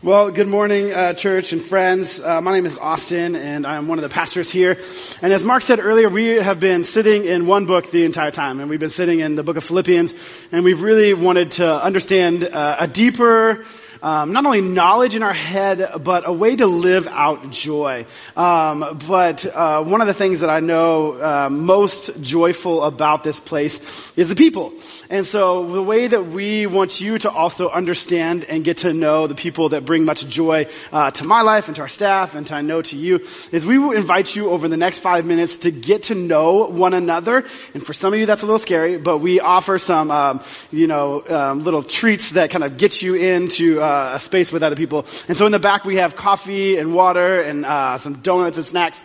Well, 0.00 0.30
good 0.30 0.46
morning, 0.46 0.92
uh, 0.92 1.14
church 1.14 1.52
and 1.52 1.60
friends. 1.60 2.20
Uh, 2.20 2.40
my 2.40 2.52
name 2.52 2.66
is 2.66 2.78
Austin, 2.78 3.34
and 3.34 3.66
I'm 3.66 3.88
one 3.88 3.98
of 3.98 4.04
the 4.04 4.08
pastors 4.08 4.48
here. 4.48 4.78
And 5.22 5.32
as 5.32 5.42
Mark 5.42 5.60
said 5.60 5.80
earlier, 5.80 6.08
we 6.08 6.36
have 6.36 6.60
been 6.60 6.84
sitting 6.84 7.24
in 7.24 7.48
one 7.48 7.66
book 7.66 7.90
the 7.90 8.04
entire 8.04 8.30
time, 8.30 8.60
and 8.60 8.70
we've 8.70 8.78
been 8.78 8.90
sitting 8.90 9.18
in 9.18 9.34
the 9.34 9.42
book 9.42 9.56
of 9.56 9.64
Philippians, 9.64 10.14
and 10.52 10.62
we've 10.62 10.82
really 10.82 11.14
wanted 11.14 11.50
to 11.52 11.68
understand 11.68 12.44
uh, 12.44 12.76
a 12.78 12.86
deeper 12.86 13.64
um, 14.02 14.32
not 14.32 14.44
only 14.44 14.60
knowledge 14.60 15.14
in 15.14 15.22
our 15.22 15.32
head, 15.32 16.02
but 16.02 16.28
a 16.28 16.32
way 16.32 16.56
to 16.56 16.66
live 16.66 17.08
out 17.08 17.50
joy. 17.50 18.06
Um, 18.36 18.98
but 19.08 19.46
uh, 19.46 19.82
one 19.82 20.00
of 20.00 20.06
the 20.06 20.14
things 20.14 20.40
that 20.40 20.50
I 20.50 20.60
know 20.60 21.12
uh, 21.12 21.48
most 21.50 22.20
joyful 22.20 22.84
about 22.84 23.24
this 23.24 23.40
place 23.40 23.80
is 24.16 24.28
the 24.28 24.36
people. 24.36 24.72
And 25.08 25.24
so 25.24 25.66
the 25.66 25.82
way 25.82 26.06
that 26.06 26.26
we 26.26 26.66
want 26.66 27.00
you 27.00 27.18
to 27.20 27.30
also 27.30 27.68
understand 27.68 28.44
and 28.44 28.64
get 28.64 28.78
to 28.78 28.92
know 28.92 29.26
the 29.26 29.34
people 29.34 29.70
that 29.70 29.84
bring 29.84 30.04
much 30.04 30.26
joy 30.28 30.66
uh, 30.92 31.10
to 31.12 31.24
my 31.24 31.42
life 31.42 31.68
and 31.68 31.76
to 31.76 31.82
our 31.82 31.88
staff 31.88 32.34
and 32.34 32.46
to 32.48 32.54
I 32.54 32.60
know 32.60 32.82
to 32.82 32.96
you 32.96 33.24
is 33.52 33.64
we 33.64 33.78
will 33.78 33.92
invite 33.92 34.34
you 34.34 34.50
over 34.50 34.66
the 34.66 34.76
next 34.76 34.98
five 34.98 35.24
minutes 35.24 35.58
to 35.58 35.70
get 35.70 36.04
to 36.04 36.14
know 36.14 36.66
one 36.66 36.92
another. 36.92 37.44
And 37.72 37.86
for 37.86 37.92
some 37.92 38.12
of 38.12 38.18
you 38.18 38.26
that's 38.26 38.42
a 38.42 38.46
little 38.46 38.58
scary, 38.58 38.98
but 38.98 39.18
we 39.18 39.38
offer 39.38 39.78
some, 39.78 40.10
um, 40.10 40.40
you 40.72 40.88
know, 40.88 41.22
um, 41.28 41.60
little 41.60 41.82
treats 41.82 42.32
that 42.32 42.50
kind 42.50 42.64
of 42.64 42.76
get 42.78 43.00
you 43.00 43.14
into 43.14 43.80
uh, 43.88 44.16
a 44.16 44.20
space 44.20 44.52
with 44.52 44.62
other 44.62 44.76
people. 44.76 45.06
And 45.28 45.36
so 45.36 45.46
in 45.46 45.52
the 45.52 45.58
back 45.58 45.84
we 45.84 45.96
have 45.96 46.14
coffee 46.14 46.76
and 46.76 46.94
water 46.94 47.40
and 47.40 47.64
uh, 47.64 47.98
some 47.98 48.14
donuts 48.20 48.58
and 48.58 48.66
snacks. 48.66 49.04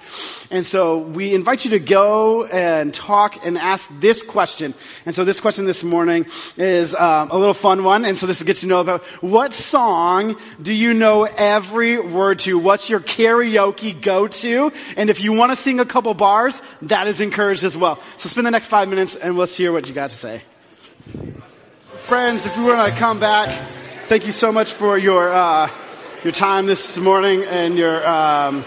And 0.51 0.65
so 0.65 0.97
we 0.97 1.33
invite 1.33 1.63
you 1.65 1.71
to 1.71 1.79
go 1.79 2.45
and 2.45 2.93
talk 2.93 3.45
and 3.45 3.57
ask 3.57 3.89
this 3.99 4.23
question. 4.23 4.73
And 5.05 5.15
so 5.15 5.23
this 5.23 5.39
question 5.39 5.65
this 5.65 5.83
morning 5.83 6.25
is 6.57 6.95
um, 6.95 7.31
a 7.31 7.37
little 7.37 7.53
fun 7.53 7.83
one. 7.83 8.05
And 8.05 8.17
so 8.17 8.27
this 8.27 8.43
gets 8.43 8.61
to 8.61 8.67
know 8.67 8.81
about 8.81 9.03
what 9.21 9.53
song 9.53 10.37
do 10.61 10.73
you 10.73 10.93
know 10.93 11.23
every 11.23 11.99
word 11.99 12.39
to? 12.39 12.57
What's 12.57 12.89
your 12.89 12.99
karaoke 12.99 13.99
go-to? 13.99 14.71
And 14.97 15.09
if 15.09 15.21
you 15.21 15.33
want 15.33 15.55
to 15.55 15.61
sing 15.61 15.79
a 15.79 15.85
couple 15.85 16.13
bars, 16.13 16.61
that 16.83 17.07
is 17.07 17.19
encouraged 17.19 17.63
as 17.63 17.77
well. 17.77 17.99
So 18.17 18.29
spend 18.29 18.45
the 18.45 18.51
next 18.51 18.67
five 18.67 18.89
minutes 18.89 19.15
and 19.15 19.37
we'll 19.37 19.47
hear 19.47 19.71
what 19.71 19.87
you 19.87 19.93
got 19.93 20.09
to 20.09 20.17
say. 20.17 20.43
Friends, 22.01 22.45
if 22.45 22.55
you 22.57 22.65
want 22.65 22.93
to 22.93 22.99
come 22.99 23.19
back 23.19 23.49
thank 24.07 24.25
you 24.25 24.31
so 24.31 24.51
much 24.51 24.73
for 24.73 24.97
your 24.97 25.31
uh, 25.31 25.69
your 26.23 26.33
time 26.33 26.65
this 26.65 26.97
morning 26.97 27.43
and 27.45 27.77
your 27.77 28.07
um, 28.07 28.65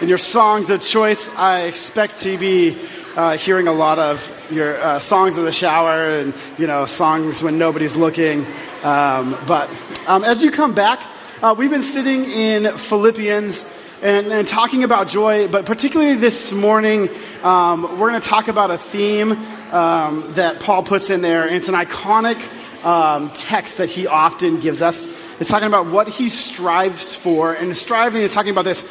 and 0.00 0.08
your 0.08 0.18
songs 0.18 0.70
of 0.70 0.80
choice. 0.80 1.28
I 1.34 1.62
expect 1.62 2.20
to 2.20 2.38
be 2.38 2.78
uh, 3.16 3.36
hearing 3.36 3.66
a 3.66 3.72
lot 3.72 3.98
of 3.98 4.50
your 4.50 4.80
uh, 4.80 4.98
songs 4.98 5.38
in 5.38 5.44
the 5.44 5.52
shower 5.52 6.18
and 6.18 6.34
you 6.58 6.66
know 6.66 6.86
songs 6.86 7.42
when 7.42 7.58
nobody's 7.58 7.96
looking. 7.96 8.46
Um, 8.82 9.36
but 9.46 9.70
um, 10.06 10.22
as 10.22 10.42
you 10.42 10.50
come 10.50 10.74
back, 10.74 11.00
uh, 11.42 11.54
we've 11.56 11.70
been 11.70 11.82
sitting 11.82 12.24
in 12.24 12.76
Philippians. 12.76 13.64
And, 14.02 14.30
and, 14.30 14.46
talking 14.46 14.84
about 14.84 15.08
joy, 15.08 15.48
but 15.48 15.64
particularly 15.64 16.16
this 16.16 16.52
morning, 16.52 17.08
um, 17.42 17.98
we're 17.98 18.10
going 18.10 18.20
to 18.20 18.28
talk 18.28 18.48
about 18.48 18.70
a 18.70 18.76
theme 18.76 19.32
um, 19.32 20.34
that 20.34 20.60
Paul 20.60 20.82
puts 20.82 21.08
in 21.08 21.22
there. 21.22 21.46
And 21.46 21.56
it's 21.56 21.70
an 21.70 21.74
iconic 21.74 22.38
um, 22.84 23.30
text 23.30 23.78
that 23.78 23.88
he 23.88 24.06
often 24.06 24.60
gives 24.60 24.82
us. 24.82 25.02
It's 25.40 25.48
talking 25.48 25.68
about 25.68 25.86
what 25.86 26.10
he 26.10 26.28
strives 26.28 27.16
for, 27.16 27.54
and 27.54 27.74
striving 27.74 28.20
is 28.20 28.34
talking 28.34 28.50
about 28.50 28.66
this 28.66 28.84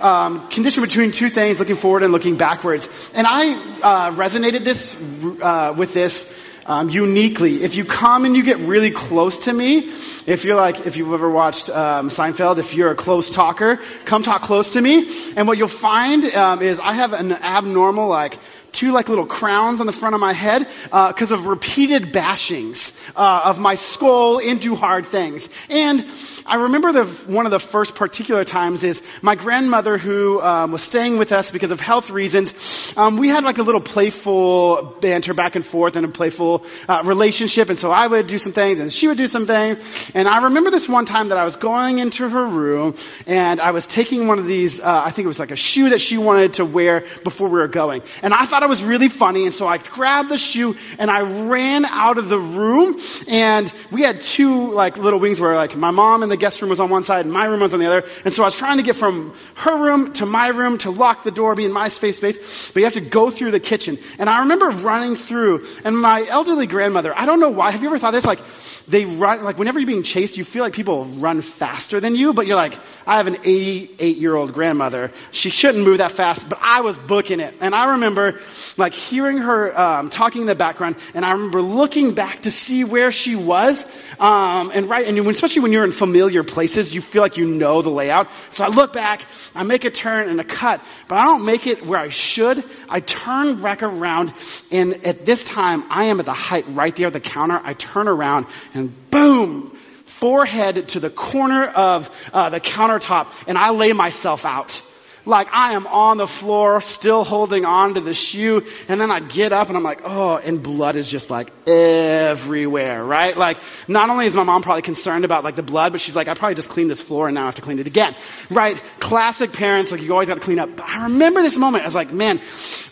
um, 0.00 0.48
condition 0.48 0.82
between 0.82 1.12
two 1.12 1.28
things, 1.28 1.60
looking 1.60 1.76
forward 1.76 2.02
and 2.02 2.10
looking 2.10 2.36
backwards. 2.36 2.90
And 3.14 3.28
I 3.28 3.52
uh, 3.80 4.10
resonated 4.12 4.64
this 4.64 4.96
uh, 5.40 5.72
with 5.76 5.94
this 5.94 6.28
um, 6.68 6.90
uniquely. 6.90 7.62
If 7.62 7.74
you 7.74 7.84
come 7.84 8.26
and 8.26 8.36
you 8.36 8.44
get 8.44 8.58
really 8.58 8.90
close 8.90 9.38
to 9.44 9.52
me, 9.52 9.90
if 10.26 10.44
you're 10.44 10.54
like, 10.54 10.86
if 10.86 10.96
you've 10.98 11.12
ever 11.12 11.30
watched 11.30 11.70
um, 11.70 12.10
Seinfeld, 12.10 12.58
if 12.58 12.74
you're 12.74 12.90
a 12.90 12.94
close 12.94 13.32
talker, 13.32 13.80
come 14.04 14.22
talk 14.22 14.42
close 14.42 14.74
to 14.74 14.80
me. 14.80 15.10
And 15.34 15.48
what 15.48 15.56
you'll 15.56 15.68
find 15.68 16.24
um, 16.26 16.60
is 16.60 16.78
I 16.78 16.92
have 16.92 17.14
an 17.14 17.32
abnormal 17.32 18.08
like 18.08 18.38
two 18.72 18.92
like 18.92 19.08
little 19.08 19.26
crowns 19.26 19.80
on 19.80 19.86
the 19.86 19.92
front 19.92 20.14
of 20.14 20.20
my 20.20 20.32
head 20.32 20.66
because 20.84 21.32
uh, 21.32 21.38
of 21.38 21.46
repeated 21.46 22.12
bashings 22.12 22.92
uh, 23.16 23.42
of 23.46 23.58
my 23.58 23.74
skull 23.74 24.38
into 24.38 24.74
hard 24.74 25.06
things. 25.06 25.48
And 25.68 26.04
I 26.48 26.56
remember 26.56 26.92
the, 26.92 27.04
one 27.04 27.44
of 27.44 27.52
the 27.52 27.60
first 27.60 27.94
particular 27.94 28.42
times 28.42 28.82
is 28.82 29.02
my 29.20 29.34
grandmother 29.34 29.98
who 29.98 30.40
um, 30.40 30.72
was 30.72 30.82
staying 30.82 31.18
with 31.18 31.30
us 31.30 31.50
because 31.50 31.70
of 31.70 31.78
health 31.78 32.08
reasons. 32.08 32.54
Um, 32.96 33.18
we 33.18 33.28
had 33.28 33.44
like 33.44 33.58
a 33.58 33.62
little 33.62 33.82
playful 33.82 34.96
banter 35.00 35.34
back 35.34 35.56
and 35.56 35.64
forth 35.64 35.96
and 35.96 36.06
a 36.06 36.08
playful 36.08 36.64
uh, 36.88 37.02
relationship. 37.04 37.68
And 37.68 37.78
so 37.78 37.90
I 37.90 38.06
would 38.06 38.28
do 38.28 38.38
some 38.38 38.52
things 38.52 38.78
and 38.78 38.90
she 38.90 39.08
would 39.08 39.18
do 39.18 39.26
some 39.26 39.46
things. 39.46 39.78
And 40.14 40.26
I 40.26 40.44
remember 40.44 40.70
this 40.70 40.88
one 40.88 41.04
time 41.04 41.28
that 41.28 41.38
I 41.38 41.44
was 41.44 41.56
going 41.56 41.98
into 41.98 42.26
her 42.26 42.46
room 42.46 42.96
and 43.26 43.60
I 43.60 43.72
was 43.72 43.86
taking 43.86 44.26
one 44.26 44.38
of 44.38 44.46
these. 44.46 44.80
Uh, 44.80 45.02
I 45.04 45.10
think 45.10 45.26
it 45.26 45.28
was 45.28 45.38
like 45.38 45.50
a 45.50 45.56
shoe 45.56 45.90
that 45.90 46.00
she 46.00 46.16
wanted 46.16 46.54
to 46.54 46.64
wear 46.64 47.04
before 47.24 47.48
we 47.48 47.58
were 47.58 47.68
going. 47.68 48.02
And 48.22 48.32
I 48.32 48.46
thought 48.46 48.57
thought 48.58 48.64
it 48.64 48.70
was 48.70 48.82
really 48.82 49.08
funny, 49.08 49.46
and 49.46 49.54
so 49.54 49.68
I 49.68 49.78
grabbed 49.78 50.30
the 50.30 50.36
shoe 50.36 50.76
and 50.98 51.12
I 51.12 51.20
ran 51.46 51.84
out 51.84 52.18
of 52.18 52.28
the 52.28 52.40
room. 52.40 53.00
And 53.28 53.72
we 53.92 54.02
had 54.02 54.20
two 54.20 54.72
like 54.72 54.98
little 54.98 55.20
wings 55.20 55.40
where 55.40 55.54
like 55.54 55.76
my 55.76 55.92
mom 55.92 56.24
in 56.24 56.28
the 56.28 56.36
guest 56.36 56.60
room 56.60 56.70
was 56.70 56.80
on 56.80 56.90
one 56.90 57.04
side 57.04 57.24
and 57.24 57.32
my 57.32 57.44
room 57.44 57.60
was 57.60 57.72
on 57.72 57.78
the 57.78 57.86
other. 57.86 58.08
And 58.24 58.34
so 58.34 58.42
I 58.42 58.46
was 58.46 58.54
trying 58.54 58.78
to 58.78 58.82
get 58.82 58.96
from 58.96 59.32
her 59.54 59.80
room 59.80 60.12
to 60.14 60.26
my 60.26 60.48
room 60.48 60.78
to 60.78 60.90
lock 60.90 61.22
the 61.22 61.30
door, 61.30 61.54
be 61.54 61.66
in 61.66 61.72
my 61.72 61.86
space 61.86 62.16
space. 62.16 62.38
But 62.72 62.80
you 62.80 62.84
have 62.86 62.94
to 62.94 63.00
go 63.00 63.30
through 63.30 63.52
the 63.52 63.60
kitchen. 63.60 64.00
And 64.18 64.28
I 64.28 64.40
remember 64.40 64.70
running 64.70 65.14
through, 65.14 65.64
and 65.84 65.96
my 65.96 66.26
elderly 66.28 66.66
grandmother. 66.66 67.16
I 67.16 67.26
don't 67.26 67.38
know 67.38 67.50
why. 67.50 67.70
Have 67.70 67.82
you 67.82 67.88
ever 67.90 67.98
thought 67.98 68.10
this? 68.10 68.24
Like 68.24 68.40
they 68.88 69.04
run, 69.04 69.44
like 69.44 69.58
whenever 69.58 69.78
you're 69.78 69.86
being 69.86 70.02
chased, 70.02 70.38
you 70.38 70.44
feel 70.44 70.64
like 70.64 70.72
people 70.72 71.04
run 71.04 71.42
faster 71.42 72.00
than 72.00 72.16
you, 72.16 72.32
but 72.32 72.46
you're 72.46 72.56
like, 72.56 72.78
I 73.06 73.18
have 73.18 73.26
an 73.26 73.36
88 73.44 74.16
year 74.16 74.34
old 74.34 74.54
grandmother. 74.54 75.12
She 75.30 75.50
shouldn't 75.50 75.84
move 75.84 75.98
that 75.98 76.12
fast, 76.12 76.48
but 76.48 76.58
I 76.62 76.80
was 76.80 76.96
booking 76.98 77.40
it. 77.40 77.54
And 77.60 77.74
I 77.74 77.92
remember 77.92 78.40
like 78.76 78.94
hearing 78.94 79.38
her, 79.38 79.78
um, 79.78 80.10
talking 80.10 80.42
in 80.42 80.46
the 80.46 80.54
background, 80.54 80.96
and 81.14 81.24
I 81.24 81.32
remember 81.32 81.62
looking 81.62 82.14
back 82.14 82.42
to 82.42 82.50
see 82.50 82.84
where 82.84 83.10
she 83.10 83.36
was, 83.36 83.84
um, 84.18 84.70
and 84.74 84.88
right, 84.88 85.06
and 85.06 85.18
especially 85.28 85.62
when 85.62 85.72
you're 85.72 85.84
in 85.84 85.92
familiar 85.92 86.44
places, 86.44 86.94
you 86.94 87.00
feel 87.00 87.22
like 87.22 87.36
you 87.36 87.46
know 87.46 87.82
the 87.82 87.90
layout. 87.90 88.28
So 88.50 88.64
I 88.64 88.68
look 88.68 88.92
back, 88.92 89.22
I 89.54 89.62
make 89.62 89.84
a 89.84 89.90
turn 89.90 90.28
and 90.28 90.40
a 90.40 90.44
cut, 90.44 90.80
but 91.08 91.16
I 91.16 91.24
don't 91.24 91.44
make 91.44 91.66
it 91.66 91.84
where 91.84 92.00
I 92.00 92.08
should. 92.08 92.64
I 92.88 93.00
turn 93.00 93.60
back 93.60 93.82
around, 93.82 94.32
and 94.70 95.04
at 95.04 95.24
this 95.24 95.44
time, 95.44 95.84
I 95.90 96.04
am 96.04 96.20
at 96.20 96.26
the 96.26 96.32
height 96.32 96.64
right 96.68 96.94
there 96.94 97.08
at 97.08 97.12
the 97.12 97.20
counter. 97.20 97.60
I 97.62 97.74
turn 97.74 98.08
around, 98.08 98.46
and 98.74 98.92
boom, 99.10 99.76
forehead 100.04 100.88
to 100.90 101.00
the 101.00 101.10
corner 101.10 101.64
of 101.64 102.10
uh, 102.32 102.50
the 102.50 102.60
countertop, 102.60 103.28
and 103.46 103.56
I 103.56 103.70
lay 103.70 103.92
myself 103.92 104.44
out 104.44 104.82
like 105.28 105.48
I 105.52 105.74
am 105.74 105.86
on 105.86 106.16
the 106.16 106.26
floor, 106.26 106.80
still 106.80 107.22
holding 107.22 107.64
on 107.64 107.94
to 107.94 108.00
the 108.00 108.14
shoe, 108.14 108.66
and 108.88 109.00
then 109.00 109.10
I 109.10 109.20
get 109.20 109.52
up 109.52 109.68
and 109.68 109.76
I'm 109.76 109.82
like, 109.82 110.00
oh, 110.04 110.38
and 110.38 110.62
blood 110.62 110.96
is 110.96 111.08
just 111.08 111.30
like 111.30 111.52
everywhere, 111.66 113.04
right? 113.04 113.36
Like, 113.36 113.58
not 113.86 114.08
only 114.10 114.26
is 114.26 114.34
my 114.34 114.42
mom 114.42 114.62
probably 114.62 114.82
concerned 114.82 115.24
about 115.24 115.44
like 115.44 115.56
the 115.56 115.62
blood, 115.62 115.92
but 115.92 116.00
she's 116.00 116.16
like, 116.16 116.28
I 116.28 116.34
probably 116.34 116.54
just 116.54 116.70
cleaned 116.70 116.90
this 116.90 117.02
floor 117.02 117.28
and 117.28 117.34
now 117.34 117.42
I 117.42 117.44
have 117.46 117.56
to 117.56 117.62
clean 117.62 117.78
it 117.78 117.86
again, 117.86 118.16
right? 118.50 118.82
Classic 119.00 119.52
parents, 119.52 119.92
like 119.92 120.00
you 120.00 120.12
always 120.12 120.28
got 120.28 120.36
to 120.36 120.40
clean 120.40 120.58
up. 120.58 120.76
But 120.76 120.88
I 120.88 121.04
remember 121.04 121.42
this 121.42 121.56
moment, 121.56 121.84
I 121.84 121.86
was 121.86 121.94
like, 121.94 122.12
man, 122.12 122.40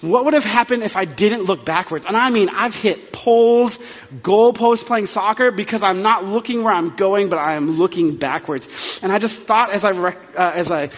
what 0.03 0.26
would 0.26 0.34
have 0.34 0.44
happened 0.44 0.82
if 0.82 0.97
I 0.97 1.06
didn't 1.06 1.44
look 1.44 1.64
backwards? 1.64 2.06
And 2.06 2.16
I 2.16 2.28
mean, 2.30 2.50
I've 2.50 2.74
hit 2.74 3.12
poles, 3.12 3.78
goalposts 4.12 4.84
playing 4.84 5.06
soccer 5.06 5.50
because 5.50 5.82
I'm 5.82 6.03
not 6.03 6.24
looking 6.24 6.62
where 6.62 6.74
I'm 6.74 6.97
going, 6.97 7.30
but 7.30 7.38
I 7.38 7.54
am 7.54 7.78
looking 7.78 8.16
backwards. 8.16 8.68
And 9.03 9.10
I 9.10 9.18
just 9.18 9.42
thought 9.42 9.70
as 9.70 9.84
I, 9.84 9.92
uh, 9.92 10.12
as 10.36 10.70
I, 10.70 10.91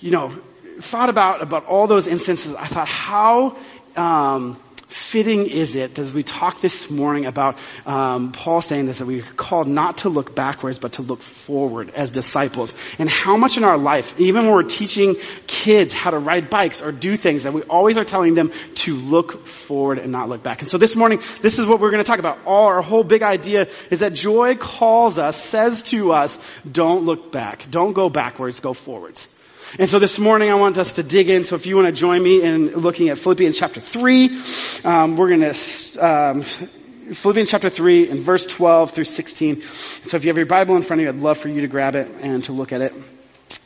you 0.00 0.10
know, 0.12 0.32
thought 0.80 1.08
about, 1.08 1.42
about 1.42 1.66
all 1.66 1.86
those 1.86 2.06
instances, 2.06 2.54
I 2.54 2.66
thought 2.66 2.88
how, 2.88 3.56
um, 3.96 4.60
fitting 4.88 5.46
is 5.46 5.76
it 5.76 5.98
as 5.98 6.12
we 6.12 6.22
talk 6.22 6.60
this 6.60 6.90
morning 6.90 7.26
about 7.26 7.58
um, 7.86 8.32
Paul 8.32 8.60
saying 8.62 8.86
this 8.86 8.98
that 8.98 9.06
we're 9.06 9.22
called 9.22 9.66
not 9.66 9.98
to 9.98 10.08
look 10.08 10.34
backwards 10.34 10.78
but 10.78 10.92
to 10.92 11.02
look 11.02 11.22
forward 11.22 11.90
as 11.90 12.10
disciples, 12.10 12.72
and 12.98 13.08
how 13.08 13.36
much 13.36 13.56
in 13.56 13.64
our 13.64 13.78
life, 13.78 14.18
even 14.18 14.46
when 14.46 14.54
we're 14.54 14.62
teaching 14.62 15.16
kids 15.46 15.92
how 15.92 16.10
to 16.10 16.18
ride 16.18 16.50
bikes 16.50 16.80
or 16.80 16.92
do 16.92 17.16
things, 17.16 17.42
that 17.42 17.52
we 17.52 17.62
always 17.62 17.98
are 17.98 18.04
telling 18.04 18.34
them 18.34 18.52
to 18.74 18.94
look 18.94 19.46
forward 19.46 19.98
and 19.98 20.12
not 20.12 20.28
look 20.28 20.42
back. 20.42 20.62
And 20.62 20.70
so 20.70 20.78
this 20.78 20.96
morning, 20.96 21.20
this 21.42 21.58
is 21.58 21.66
what 21.66 21.80
we're 21.80 21.90
going 21.90 22.04
to 22.04 22.08
talk 22.08 22.20
about. 22.20 22.38
All 22.46 22.66
our 22.66 22.82
whole 22.82 23.04
big 23.04 23.22
idea 23.22 23.66
is 23.90 24.00
that 24.00 24.12
joy 24.12 24.54
calls 24.54 25.18
us, 25.18 25.42
says 25.42 25.82
to 25.84 26.12
us, 26.12 26.38
don't 26.70 27.04
look 27.04 27.32
back, 27.32 27.70
don't 27.70 27.92
go 27.92 28.08
backwards, 28.08 28.60
go 28.60 28.72
forwards. 28.72 29.28
And 29.78 29.90
so 29.90 29.98
this 29.98 30.18
morning 30.18 30.50
I 30.50 30.54
want 30.54 30.78
us 30.78 30.94
to 30.94 31.02
dig 31.02 31.28
in. 31.28 31.44
So 31.44 31.54
if 31.54 31.66
you 31.66 31.76
want 31.76 31.86
to 31.86 31.92
join 31.92 32.22
me 32.22 32.42
in 32.42 32.68
looking 32.76 33.10
at 33.10 33.18
Philippians 33.18 33.58
chapter 33.58 33.78
3, 33.78 34.40
um, 34.84 35.16
we're 35.16 35.28
going 35.28 35.52
to, 35.52 35.98
um, 35.98 36.42
Philippians 36.42 37.50
chapter 37.50 37.68
3 37.68 38.08
and 38.08 38.20
verse 38.20 38.46
12 38.46 38.92
through 38.92 39.04
16. 39.04 39.62
So 40.04 40.16
if 40.16 40.24
you 40.24 40.30
have 40.30 40.38
your 40.38 40.46
Bible 40.46 40.76
in 40.76 40.82
front 40.82 41.00
of 41.00 41.04
you, 41.04 41.08
I'd 41.10 41.20
love 41.20 41.36
for 41.36 41.50
you 41.50 41.60
to 41.60 41.68
grab 41.68 41.94
it 41.94 42.10
and 42.22 42.42
to 42.44 42.52
look 42.52 42.72
at 42.72 42.80
it 42.80 42.94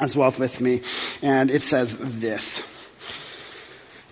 as 0.01 0.17
well 0.17 0.35
with 0.37 0.61
me. 0.61 0.81
And 1.23 1.49
it 1.49 1.63
says 1.63 1.97
this. 1.97 2.69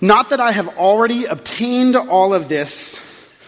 Not 0.01 0.29
that 0.29 0.39
I 0.39 0.53
have 0.53 0.69
already 0.79 1.25
obtained 1.25 1.97
all 1.97 2.33
of 2.33 2.49
this 2.49 3.01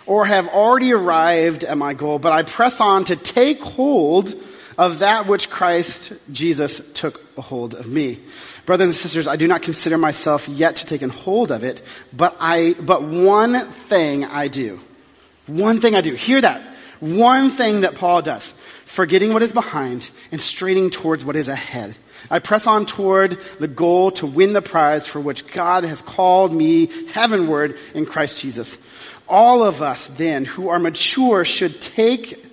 or 0.06 0.26
have 0.26 0.48
already 0.48 0.92
arrived 0.92 1.62
at 1.62 1.78
my 1.78 1.94
goal, 1.94 2.18
but 2.18 2.32
I 2.32 2.42
press 2.42 2.80
on 2.80 3.04
to 3.04 3.14
take 3.14 3.62
hold 3.62 4.34
of 4.80 5.00
that 5.00 5.26
which 5.26 5.50
Christ 5.50 6.10
Jesus 6.32 6.80
took 6.94 7.36
hold 7.36 7.74
of 7.74 7.86
me. 7.86 8.18
Brothers 8.64 8.86
and 8.86 8.94
sisters, 8.94 9.28
I 9.28 9.36
do 9.36 9.46
not 9.46 9.60
consider 9.60 9.98
myself 9.98 10.48
yet 10.48 10.76
to 10.76 10.86
take 10.86 11.02
a 11.02 11.08
hold 11.10 11.50
of 11.50 11.64
it, 11.64 11.82
but 12.14 12.38
I, 12.40 12.72
but 12.72 13.02
one 13.02 13.54
thing 13.70 14.24
I 14.24 14.48
do. 14.48 14.80
One 15.46 15.82
thing 15.82 15.94
I 15.94 16.00
do. 16.00 16.14
Hear 16.14 16.40
that. 16.40 16.62
One 16.98 17.50
thing 17.50 17.82
that 17.82 17.96
Paul 17.96 18.22
does. 18.22 18.52
Forgetting 18.86 19.34
what 19.34 19.42
is 19.42 19.52
behind 19.52 20.08
and 20.32 20.40
straining 20.40 20.88
towards 20.88 21.26
what 21.26 21.36
is 21.36 21.48
ahead. 21.48 21.94
I 22.30 22.38
press 22.38 22.66
on 22.66 22.86
toward 22.86 23.38
the 23.58 23.68
goal 23.68 24.12
to 24.12 24.26
win 24.26 24.54
the 24.54 24.62
prize 24.62 25.06
for 25.06 25.20
which 25.20 25.46
God 25.46 25.84
has 25.84 26.00
called 26.00 26.54
me 26.54 26.86
heavenward 27.08 27.78
in 27.92 28.06
Christ 28.06 28.40
Jesus. 28.40 28.78
All 29.28 29.62
of 29.62 29.82
us 29.82 30.06
then 30.06 30.46
who 30.46 30.70
are 30.70 30.78
mature 30.78 31.44
should 31.44 31.82
take 31.82 32.49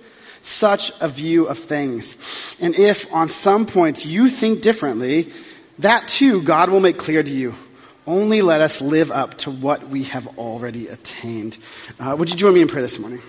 such 0.48 0.90
a 1.00 1.08
view 1.08 1.46
of 1.46 1.58
things. 1.58 2.18
And 2.58 2.74
if 2.74 3.12
on 3.12 3.28
some 3.28 3.66
point 3.66 4.04
you 4.04 4.28
think 4.28 4.62
differently, 4.62 5.32
that 5.80 6.08
too 6.08 6.42
God 6.42 6.70
will 6.70 6.80
make 6.80 6.98
clear 6.98 7.22
to 7.22 7.30
you. 7.30 7.54
Only 8.06 8.40
let 8.40 8.62
us 8.62 8.80
live 8.80 9.12
up 9.12 9.34
to 9.38 9.50
what 9.50 9.88
we 9.88 10.04
have 10.04 10.38
already 10.38 10.88
attained. 10.88 11.58
Uh, 12.00 12.16
would 12.18 12.30
you 12.30 12.36
join 12.36 12.54
me 12.54 12.62
in 12.62 12.68
prayer 12.68 12.82
this 12.82 12.98
morning? 12.98 13.20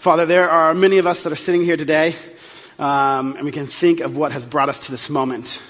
Father, 0.00 0.26
there 0.26 0.50
are 0.50 0.74
many 0.74 0.98
of 0.98 1.06
us 1.06 1.22
that 1.22 1.32
are 1.32 1.36
sitting 1.36 1.64
here 1.64 1.76
today, 1.76 2.16
um, 2.80 3.36
and 3.36 3.44
we 3.44 3.52
can 3.52 3.66
think 3.66 4.00
of 4.00 4.16
what 4.16 4.32
has 4.32 4.44
brought 4.44 4.68
us 4.68 4.86
to 4.86 4.90
this 4.90 5.08
moment. 5.08 5.60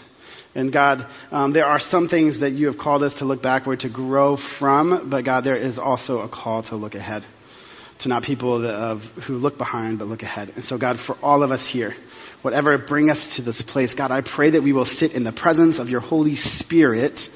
And 0.55 0.73
God, 0.73 1.07
um, 1.31 1.53
there 1.53 1.67
are 1.67 1.79
some 1.79 2.09
things 2.09 2.39
that 2.39 2.53
you 2.53 2.67
have 2.67 2.79
called 2.79 3.03
us 3.03 3.17
to 3.17 3.27
look 3.27 3.43
backward 3.43 3.81
to 3.81 3.91
grow 3.91 4.37
from, 4.37 5.11
but 5.11 5.25
God, 5.25 5.45
there 5.45 5.57
is 5.57 5.79
also 5.79 6.21
a 6.21 6.29
call 6.29 6.63
to 6.65 6.77
look 6.77 6.95
ahead 6.95 7.25
to 8.03 8.09
not 8.09 8.25
people 8.25 8.61
that, 8.61 8.75
of, 8.75 9.05
who 9.25 9.37
look 9.37 9.59
behind 9.59 9.99
but 9.99 10.09
look 10.09 10.23
ahead. 10.23 10.53
And 10.57 10.65
so 10.65 10.77
God, 10.77 10.99
for 10.99 11.17
all 11.23 11.43
of 11.43 11.53
us 11.53 11.67
here, 11.67 11.97
whatever 12.43 12.77
bring 12.79 13.11
us 13.11 13.37
to 13.37 13.43
this 13.43 13.63
place, 13.63 13.95
God, 13.95 14.11
I 14.11 14.21
pray 14.21 14.51
that 14.51 14.63
we 14.63 14.73
will 14.73 14.85
sit 14.85 15.15
in 15.15 15.25
the 15.25 15.33
presence 15.33 15.79
of 15.79 15.89
your 15.89 16.01
Holy 16.01 16.35
Spirit 16.35 17.31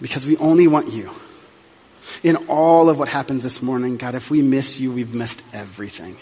because 0.00 0.26
we 0.26 0.36
only 0.36 0.66
want 0.66 0.92
you. 0.92 1.14
In 2.22 2.36
all 2.48 2.88
of 2.88 2.98
what 2.98 3.08
happens 3.08 3.42
this 3.42 3.62
morning, 3.62 3.96
God, 3.96 4.14
if 4.14 4.30
we 4.30 4.42
miss 4.42 4.80
you, 4.80 4.92
we've 4.92 5.14
missed 5.14 5.42
everything. 5.52 6.16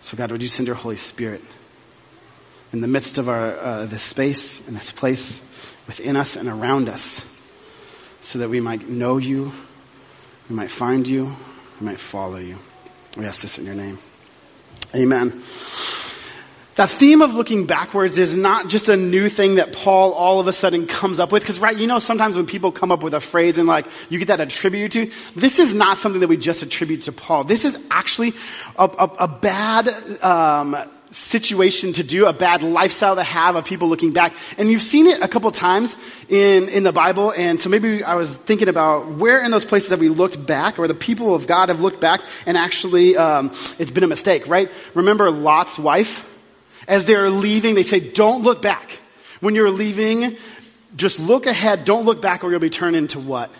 So 0.00 0.16
God, 0.16 0.30
would 0.32 0.42
you 0.42 0.48
send 0.48 0.66
your 0.66 0.76
Holy 0.76 0.96
Spirit 0.96 1.42
in 2.72 2.80
the 2.80 2.88
midst 2.88 3.16
of 3.16 3.28
our, 3.28 3.58
uh, 3.58 3.86
this 3.86 4.02
space 4.02 4.66
and 4.68 4.76
this 4.76 4.90
place 4.90 5.42
within 5.86 6.16
us 6.16 6.36
and 6.36 6.48
around 6.48 6.88
us 6.88 7.32
so 8.20 8.40
that 8.40 8.50
we 8.50 8.60
might 8.60 8.86
know 8.86 9.16
you, 9.16 9.52
we 10.50 10.56
might 10.56 10.70
find 10.70 11.08
you, 11.08 11.34
might 11.80 12.00
follow 12.00 12.38
you. 12.38 12.58
We 13.16 13.26
ask 13.26 13.40
this 13.40 13.58
in 13.58 13.64
your 13.64 13.74
name. 13.74 13.98
Amen. 14.94 15.42
That 16.76 16.90
theme 16.98 17.22
of 17.22 17.32
looking 17.32 17.64
backwards 17.64 18.18
is 18.18 18.36
not 18.36 18.68
just 18.68 18.88
a 18.88 18.98
new 18.98 19.30
thing 19.30 19.54
that 19.54 19.72
Paul 19.72 20.12
all 20.12 20.40
of 20.40 20.46
a 20.46 20.52
sudden 20.52 20.86
comes 20.86 21.20
up 21.20 21.32
with. 21.32 21.42
Cause 21.42 21.58
right, 21.58 21.76
you 21.76 21.86
know 21.86 21.98
sometimes 21.98 22.36
when 22.36 22.44
people 22.44 22.70
come 22.70 22.92
up 22.92 23.02
with 23.02 23.14
a 23.14 23.20
phrase 23.20 23.56
and 23.56 23.66
like, 23.66 23.86
you 24.10 24.18
get 24.18 24.28
that 24.28 24.40
attributed 24.40 24.92
to, 24.92 25.16
this 25.34 25.58
is 25.58 25.74
not 25.74 25.96
something 25.96 26.20
that 26.20 26.28
we 26.28 26.36
just 26.36 26.62
attribute 26.62 27.02
to 27.02 27.12
Paul. 27.12 27.44
This 27.44 27.64
is 27.64 27.82
actually 27.90 28.34
a, 28.78 28.84
a, 28.84 29.10
a 29.20 29.28
bad, 29.28 29.88
um, 30.22 30.76
situation 31.10 31.92
to 31.94 32.02
do, 32.02 32.26
a 32.26 32.32
bad 32.32 32.62
lifestyle 32.62 33.16
to 33.16 33.22
have 33.22 33.56
of 33.56 33.64
people 33.64 33.88
looking 33.88 34.12
back. 34.12 34.36
And 34.58 34.70
you've 34.70 34.82
seen 34.82 35.06
it 35.06 35.22
a 35.22 35.28
couple 35.28 35.50
times 35.52 35.96
in, 36.28 36.68
in 36.68 36.82
the 36.82 36.92
Bible. 36.92 37.32
And 37.32 37.60
so 37.60 37.68
maybe 37.68 38.02
I 38.02 38.14
was 38.14 38.34
thinking 38.34 38.68
about 38.68 39.08
where 39.08 39.44
in 39.44 39.50
those 39.50 39.64
places 39.64 39.90
have 39.90 40.00
we 40.00 40.08
looked 40.08 40.44
back 40.44 40.78
or 40.78 40.88
the 40.88 40.94
people 40.94 41.34
of 41.34 41.46
God 41.46 41.68
have 41.68 41.80
looked 41.80 42.00
back 42.00 42.22
and 42.46 42.56
actually, 42.56 43.16
um, 43.16 43.52
it's 43.78 43.90
been 43.90 44.04
a 44.04 44.08
mistake, 44.08 44.48
right? 44.48 44.70
Remember 44.94 45.30
Lot's 45.30 45.78
wife? 45.78 46.26
As 46.88 47.04
they're 47.04 47.30
leaving, 47.30 47.74
they 47.74 47.82
say, 47.82 47.98
don't 47.98 48.42
look 48.42 48.62
back. 48.62 49.00
When 49.40 49.54
you're 49.54 49.70
leaving, 49.70 50.36
just 50.94 51.18
look 51.18 51.46
ahead, 51.46 51.84
don't 51.84 52.04
look 52.04 52.22
back 52.22 52.44
or 52.44 52.50
you'll 52.50 52.60
be 52.60 52.70
turned 52.70 52.96
into 52.96 53.18
what? 53.18 53.50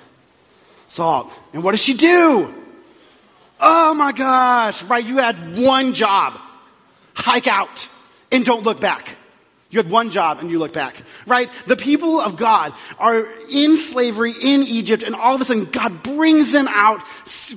Salt. 0.89 1.37
And 1.53 1.65
what 1.65 1.73
does 1.73 1.83
she 1.83 1.95
do? 1.95 2.55
Oh 3.59 3.95
my 3.95 4.13
gosh, 4.13 4.83
right? 4.85 5.05
You 5.05 5.19
had 5.19 5.59
one 5.59 5.95
job. 5.95 6.41
Hike 7.17 7.49
out 7.49 7.89
and 8.31 8.45
don't 8.45 8.63
look 8.63 8.79
back. 8.79 9.09
You 9.71 9.81
had 9.83 9.91
one 9.91 10.11
job 10.11 10.39
and 10.39 10.51
you 10.51 10.61
look 10.61 10.73
back, 10.73 11.03
right? 11.27 11.51
The 11.67 11.75
people 11.75 12.21
of 12.21 12.37
God 12.37 12.73
are 12.99 13.27
in 13.51 13.77
slavery 13.77 14.33
in 14.33 14.63
Egypt 14.63 15.03
and 15.03 15.17
all 15.17 15.35
of 15.35 15.41
a 15.41 15.45
sudden 15.45 15.65
God 15.65 16.05
brings 16.05 16.53
them 16.53 16.69
out, 16.69 17.03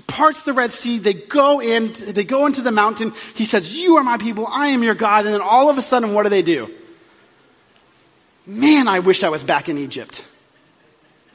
parts 0.08 0.44
the 0.44 0.54
Red 0.54 0.72
Sea, 0.72 0.98
they 0.98 1.14
go 1.14 1.62
in, 1.62 1.94
they 1.94 2.24
go 2.24 2.48
into 2.48 2.62
the 2.62 2.72
mountain. 2.72 3.14
He 3.36 3.46
says, 3.46 3.78
you 3.78 3.98
are 3.98 4.04
my 4.04 4.18
people, 4.18 4.48
I 4.50 4.70
am 4.70 4.82
your 4.82 4.96
God. 4.96 5.26
And 5.26 5.36
then 5.36 5.42
all 5.42 5.70
of 5.70 5.78
a 5.78 5.84
sudden, 5.84 6.14
what 6.14 6.24
do 6.24 6.30
they 6.30 6.42
do? 6.42 6.74
Man, 8.48 8.88
I 8.88 9.00
wish 9.00 9.22
I 9.24 9.30
was 9.30 9.44
back 9.44 9.70
in 9.70 9.78
Egypt. 9.78 10.26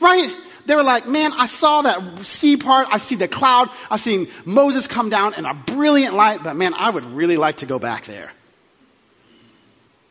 Right? 0.00 0.34
They 0.66 0.74
were 0.74 0.82
like, 0.82 1.06
man, 1.06 1.32
I 1.32 1.46
saw 1.46 1.82
that 1.82 2.20
sea 2.20 2.56
part, 2.56 2.88
I 2.90 2.98
see 2.98 3.16
the 3.16 3.28
cloud, 3.28 3.70
I've 3.90 4.00
seen 4.00 4.28
Moses 4.44 4.86
come 4.86 5.10
down 5.10 5.34
in 5.34 5.44
a 5.44 5.54
brilliant 5.54 6.14
light, 6.14 6.42
but 6.42 6.56
man, 6.56 6.74
I 6.74 6.90
would 6.90 7.04
really 7.04 7.36
like 7.36 7.58
to 7.58 7.66
go 7.66 7.78
back 7.78 8.06
there. 8.06 8.32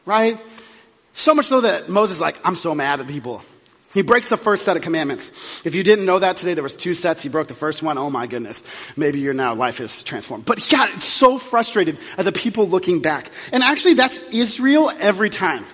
Right? 0.05 0.39
So 1.13 1.33
much 1.33 1.47
so 1.47 1.61
that 1.61 1.89
Moses 1.89 2.19
like, 2.19 2.38
I'm 2.44 2.55
so 2.55 2.75
mad 2.75 3.00
at 3.00 3.07
people. 3.07 3.41
He 3.94 4.01
breaks 4.01 4.27
the 4.27 4.38
first 4.38 4.65
set 4.65 4.75
of 4.75 4.81
commandments. 4.81 5.31
If 5.63 5.75
you 5.75 5.83
didn't 5.83 6.05
know 6.05 6.17
that 6.17 6.38
today, 6.38 6.56
there 6.56 6.63
was 6.63 6.75
two 6.75 6.95
sets. 6.95 7.21
He 7.21 7.29
broke 7.29 7.47
the 7.47 7.56
first 7.56 7.83
one. 7.83 7.99
Oh 7.99 8.09
my 8.09 8.25
goodness. 8.25 8.63
Maybe 8.97 9.19
your 9.19 9.35
now 9.35 9.53
life 9.53 9.79
is 9.79 10.01
transformed. 10.01 10.45
But 10.45 10.57
he 10.57 10.75
got 10.75 11.01
so 11.03 11.38
frustrated 11.38 11.99
at 12.17 12.25
the 12.25 12.31
people 12.31 12.67
looking 12.67 13.01
back. 13.01 13.29
And 13.51 13.61
actually 13.61 13.94
that's 13.94 14.17
Israel 14.31 14.91
every 14.99 15.29
time. 15.29 15.65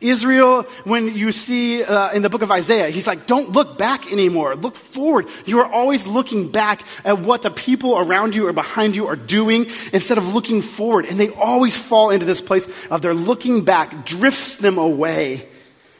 Israel, 0.00 0.62
when 0.84 1.16
you 1.16 1.32
see 1.32 1.82
uh, 1.82 2.12
in 2.12 2.22
the 2.22 2.30
book 2.30 2.42
of 2.42 2.52
Isaiah, 2.52 2.88
he's 2.88 3.06
like, 3.06 3.26
don't 3.26 3.50
look 3.50 3.76
back 3.76 4.12
anymore. 4.12 4.54
Look 4.54 4.76
forward. 4.76 5.26
You 5.44 5.60
are 5.60 5.70
always 5.70 6.06
looking 6.06 6.52
back 6.52 6.82
at 7.04 7.18
what 7.18 7.42
the 7.42 7.50
people 7.50 7.98
around 7.98 8.36
you 8.36 8.46
or 8.46 8.52
behind 8.52 8.94
you 8.94 9.08
are 9.08 9.16
doing 9.16 9.66
instead 9.92 10.18
of 10.18 10.34
looking 10.34 10.62
forward. 10.62 11.06
And 11.06 11.18
they 11.18 11.30
always 11.30 11.76
fall 11.76 12.10
into 12.10 12.26
this 12.26 12.40
place 12.40 12.68
of 12.90 13.02
their 13.02 13.14
looking 13.14 13.64
back 13.64 14.06
drifts 14.06 14.56
them 14.56 14.78
away 14.78 15.48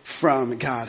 from 0.04 0.58
God. 0.58 0.88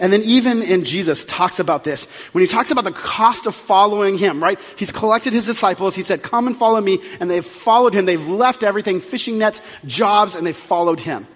And 0.00 0.12
then 0.12 0.22
even 0.22 0.62
in 0.62 0.82
Jesus 0.82 1.24
talks 1.24 1.60
about 1.60 1.84
this. 1.84 2.06
When 2.32 2.42
he 2.42 2.48
talks 2.48 2.72
about 2.72 2.82
the 2.82 2.90
cost 2.90 3.46
of 3.46 3.54
following 3.54 4.18
him, 4.18 4.42
right? 4.42 4.58
He's 4.76 4.90
collected 4.90 5.32
his 5.32 5.44
disciples. 5.44 5.94
He 5.94 6.02
said, 6.02 6.24
come 6.24 6.48
and 6.48 6.56
follow 6.56 6.80
me. 6.80 6.98
And 7.20 7.30
they've 7.30 7.46
followed 7.46 7.94
him. 7.94 8.04
They've 8.04 8.28
left 8.28 8.64
everything, 8.64 8.98
fishing 8.98 9.38
nets, 9.38 9.62
jobs, 9.86 10.34
and 10.34 10.44
they've 10.44 10.56
followed 10.56 10.98
him. 10.98 11.28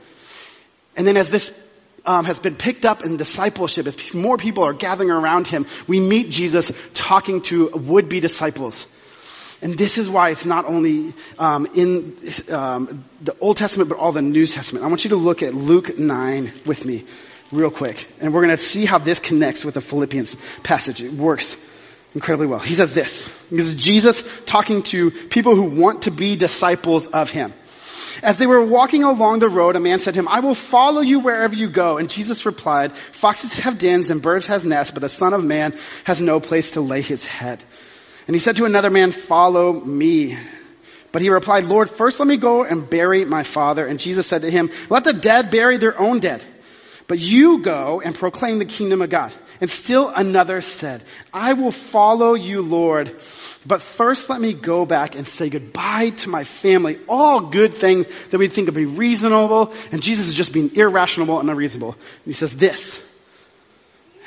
And 0.96 1.06
then 1.06 1.16
as 1.16 1.30
this 1.30 1.56
um, 2.04 2.24
has 2.24 2.38
been 2.38 2.56
picked 2.56 2.84
up 2.84 3.04
in 3.04 3.16
discipleship, 3.16 3.86
as 3.86 4.14
more 4.14 4.36
people 4.36 4.64
are 4.64 4.72
gathering 4.72 5.10
around 5.10 5.48
him, 5.48 5.66
we 5.86 6.00
meet 6.00 6.30
Jesus 6.30 6.66
talking 6.94 7.42
to 7.42 7.68
would-be 7.68 8.20
disciples. 8.20 8.86
And 9.62 9.74
this 9.74 9.98
is 9.98 10.08
why 10.08 10.30
it's 10.30 10.46
not 10.46 10.66
only 10.66 11.14
um, 11.38 11.66
in 11.74 12.16
um, 12.50 13.04
the 13.22 13.36
Old 13.40 13.56
Testament, 13.56 13.88
but 13.88 13.98
all 13.98 14.12
the 14.12 14.22
New 14.22 14.46
Testament. 14.46 14.84
I 14.84 14.88
want 14.88 15.04
you 15.04 15.10
to 15.10 15.16
look 15.16 15.42
at 15.42 15.54
Luke 15.54 15.98
9 15.98 16.52
with 16.66 16.84
me 16.84 17.04
real 17.50 17.70
quick. 17.70 18.06
And 18.20 18.34
we're 18.34 18.44
going 18.44 18.56
to 18.56 18.62
see 18.62 18.84
how 18.84 18.98
this 18.98 19.18
connects 19.18 19.64
with 19.64 19.74
the 19.74 19.80
Philippians 19.80 20.36
passage. 20.62 21.02
It 21.02 21.12
works 21.12 21.56
incredibly 22.14 22.46
well. 22.46 22.58
He 22.58 22.74
says 22.74 22.92
this. 22.92 23.28
This 23.50 23.66
is 23.66 23.74
Jesus 23.74 24.22
talking 24.44 24.82
to 24.84 25.10
people 25.10 25.56
who 25.56 25.64
want 25.64 26.02
to 26.02 26.10
be 26.10 26.36
disciples 26.36 27.06
of 27.06 27.30
him. 27.30 27.52
As 28.22 28.36
they 28.36 28.46
were 28.46 28.64
walking 28.64 29.04
along 29.04 29.38
the 29.38 29.48
road, 29.48 29.76
a 29.76 29.80
man 29.80 29.98
said 29.98 30.14
to 30.14 30.20
him, 30.20 30.28
I 30.28 30.40
will 30.40 30.54
follow 30.54 31.00
you 31.00 31.20
wherever 31.20 31.54
you 31.54 31.68
go. 31.68 31.98
And 31.98 32.08
Jesus 32.08 32.46
replied, 32.46 32.96
foxes 32.96 33.58
have 33.60 33.78
dens 33.78 34.08
and 34.10 34.22
birds 34.22 34.46
have 34.46 34.64
nests, 34.64 34.92
but 34.92 35.00
the 35.00 35.08
son 35.08 35.32
of 35.32 35.44
man 35.44 35.78
has 36.04 36.20
no 36.20 36.40
place 36.40 36.70
to 36.70 36.80
lay 36.80 37.02
his 37.02 37.24
head. 37.24 37.62
And 38.26 38.34
he 38.34 38.40
said 38.40 38.56
to 38.56 38.64
another 38.64 38.90
man, 38.90 39.12
follow 39.12 39.72
me. 39.72 40.36
But 41.12 41.22
he 41.22 41.30
replied, 41.30 41.64
Lord, 41.64 41.90
first 41.90 42.18
let 42.18 42.28
me 42.28 42.36
go 42.36 42.64
and 42.64 42.90
bury 42.90 43.24
my 43.24 43.42
father. 43.42 43.86
And 43.86 43.98
Jesus 43.98 44.26
said 44.26 44.42
to 44.42 44.50
him, 44.50 44.70
let 44.90 45.04
the 45.04 45.12
dead 45.12 45.50
bury 45.50 45.76
their 45.76 45.98
own 45.98 46.20
dead. 46.20 46.44
But 47.08 47.20
you 47.20 47.62
go 47.62 48.00
and 48.04 48.14
proclaim 48.14 48.58
the 48.58 48.64
kingdom 48.64 49.00
of 49.00 49.10
God. 49.10 49.32
And 49.60 49.70
still 49.70 50.08
another 50.08 50.60
said, 50.60 51.02
I 51.32 51.54
will 51.54 51.70
follow 51.70 52.34
you, 52.34 52.62
Lord. 52.62 53.14
But 53.64 53.82
first 53.82 54.28
let 54.28 54.40
me 54.40 54.52
go 54.52 54.86
back 54.86 55.16
and 55.16 55.26
say 55.26 55.50
goodbye 55.50 56.10
to 56.10 56.28
my 56.28 56.44
family. 56.44 56.98
All 57.08 57.40
good 57.40 57.74
things 57.74 58.06
that 58.28 58.38
we 58.38 58.48
think 58.48 58.66
would 58.66 58.74
be 58.74 58.84
reasonable. 58.84 59.72
And 59.90 60.02
Jesus 60.02 60.28
is 60.28 60.34
just 60.34 60.52
being 60.52 60.76
irrational 60.76 61.40
and 61.40 61.50
unreasonable. 61.50 61.92
And 61.92 62.24
he 62.26 62.32
says 62.32 62.54
this. 62.56 63.02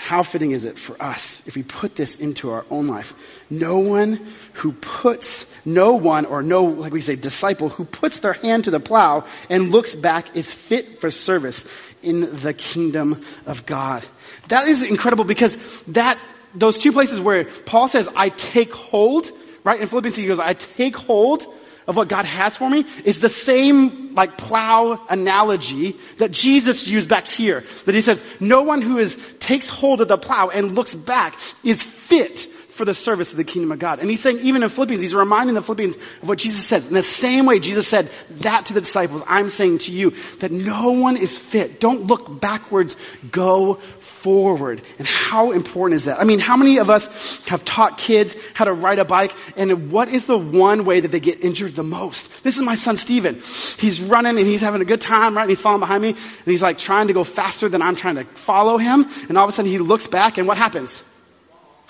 How 0.02 0.24
fitting 0.24 0.52
is 0.52 0.64
it 0.64 0.78
for 0.78 0.96
us 1.04 1.44
if 1.46 1.58
we 1.58 1.62
put 1.62 1.94
this 1.94 2.16
into 2.16 2.52
our 2.52 2.66
own 2.70 2.88
life? 2.88 3.14
No 3.50 3.80
one 3.80 4.32
who 4.54 4.72
puts, 4.72 5.46
no 5.66 5.96
one 5.96 6.26
or 6.26 6.42
no, 6.42 6.64
like 6.64 6.94
we 6.94 7.02
say, 7.02 7.18
disciple 7.18 7.68
who 7.68 7.84
puts 7.84 8.22
their 8.22 8.32
hand 8.32 8.64
to 8.64 8.72
the 8.72 8.80
plow 8.80 9.26
and 9.50 9.72
looks 9.72 9.94
back 9.94 10.38
is 10.38 10.50
fit 10.50 11.02
for 11.02 11.12
service 11.12 11.68
in 12.02 12.34
the 12.38 12.54
kingdom 12.54 13.26
of 13.46 13.66
God. 13.66 14.06
That 14.48 14.70
is 14.70 14.84
incredible 14.84 15.26
because 15.26 15.54
that 15.90 16.18
those 16.56 16.78
two 16.78 16.94
places 16.94 17.20
where 17.20 17.44
Paul 17.44 17.90
says, 17.90 18.10
I 18.16 18.30
take 18.30 18.72
hold, 18.72 19.30
right? 19.66 19.82
In 19.82 19.88
Philippians, 19.90 20.16
he 20.16 20.28
goes, 20.28 20.40
I 20.40 20.54
take 20.54 20.96
hold 20.96 21.46
of 21.90 21.96
what 21.96 22.08
God 22.08 22.26
has 22.26 22.56
for 22.56 22.70
me 22.70 22.86
is 23.04 23.20
the 23.20 23.30
same 23.30 24.14
like 24.14 24.38
plow 24.38 25.04
analogy 25.10 25.98
that 26.20 26.30
Jesus 26.30 26.88
used 26.88 27.10
back 27.10 27.28
here. 27.28 27.66
That 27.86 27.96
he 27.96 28.02
says, 28.02 28.24
no 28.40 28.62
one 28.62 28.84
who 28.84 29.00
is, 29.00 29.18
takes 29.40 29.68
hold 29.68 30.00
of 30.00 30.08
the 30.08 30.18
plow 30.18 30.50
and 30.50 30.76
looks 30.76 30.94
back 30.94 31.40
is 31.64 31.82
fit 31.82 32.46
for 32.80 32.86
the 32.86 32.94
service 32.94 33.32
of 33.32 33.38
the 33.38 33.44
kingdom 33.44 33.74
of 33.74 33.80
God. 33.80 34.00
And 34.00 34.10
he's 34.10 34.22
saying, 34.22 34.40
even 34.40 34.64
in 34.64 34.70
Philippians, 34.70 35.02
he's 35.02 35.14
reminding 35.14 35.54
the 35.54 35.62
Philippians 35.62 35.98
of 35.98 36.30
what 36.30 36.38
Jesus 36.38 36.66
says. 36.66 36.88
In 36.88 36.94
the 36.94 37.04
same 37.04 37.46
way 37.46 37.60
Jesus 37.60 37.90
said 37.90 38.10
that 38.40 38.68
to 38.68 38.74
the 38.74 38.80
disciples, 38.80 39.22
I'm 39.28 39.50
saying 39.50 39.80
to 39.80 39.92
you 39.92 40.16
that 40.40 40.50
no 40.50 40.92
one 40.92 41.18
is 41.18 41.38
fit. 41.38 41.82
Don't 41.82 42.08
look 42.08 42.40
backwards, 42.40 42.96
go 43.32 43.76
forward. 44.00 44.82
And 44.98 45.06
how 45.06 45.52
important 45.52 45.98
is 45.98 46.06
that? 46.06 46.22
I 46.22 46.24
mean, 46.24 46.40
how 46.40 46.56
many 46.56 46.78
of 46.78 46.90
us 46.90 47.08
have 47.48 47.66
taught 47.66 47.98
kids 47.98 48.38
how 48.54 48.64
to 48.64 48.72
ride 48.72 49.00
a 49.00 49.04
bike 49.04 49.34
and 49.58 49.92
what 49.92 50.08
is 50.08 50.24
the 50.24 50.38
one 50.38 50.86
way 50.86 51.02
that 51.02 51.12
they 51.12 51.20
get 51.20 51.44
injured 51.44 51.76
the 51.76 51.84
most? 51.84 52.32
This 52.44 52.56
is 52.56 52.64
my 52.64 52.76
son 52.76 52.96
Steven. 52.96 53.42
He's 53.78 54.00
running 54.00 54.38
and 54.38 54.48
he's 54.48 54.62
having 54.62 54.80
a 54.80 54.86
good 54.86 55.02
time, 55.02 55.36
right? 55.36 55.44
And 55.44 55.50
he's 55.50 55.60
following 55.60 55.82
behind 55.82 56.02
me 56.02 56.12
and 56.12 56.46
he's 56.46 56.64
like 56.64 56.78
trying 56.78 57.08
to 57.08 57.14
go 57.14 57.26
faster 57.26 57.68
than 57.68 57.82
I'm 57.82 57.98
trying 57.98 58.16
to 58.16 58.24
follow 58.24 58.78
him. 58.78 59.06
And 59.28 59.38
all 59.38 59.44
of 59.44 59.50
a 59.50 59.52
sudden 59.52 59.70
he 59.70 59.80
looks 59.80 60.08
back 60.08 60.38
and 60.38 60.48
what 60.48 60.58
happens? 60.58 61.04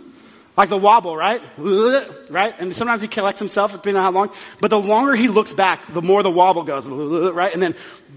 Like 0.55 0.69
the 0.69 0.77
wobble, 0.77 1.17
right? 1.17 1.41
Right? 2.31 2.55
And 2.59 2.75
sometimes 2.75 3.01
he 3.03 3.09
collects 3.09 3.39
himself, 3.39 3.73
depending 3.73 3.97
on 3.97 4.03
how 4.03 4.11
long. 4.11 4.31
But 4.61 4.69
the 4.69 4.79
longer 4.79 5.15
he 5.15 5.29
looks 5.29 5.53
back, 5.53 5.93
the 5.93 6.03
more 6.03 6.23
the 6.23 6.31
wobble 6.31 6.65
goes, 6.65 6.87
right? 7.35 7.53
And 7.53 7.63
then 7.63 7.75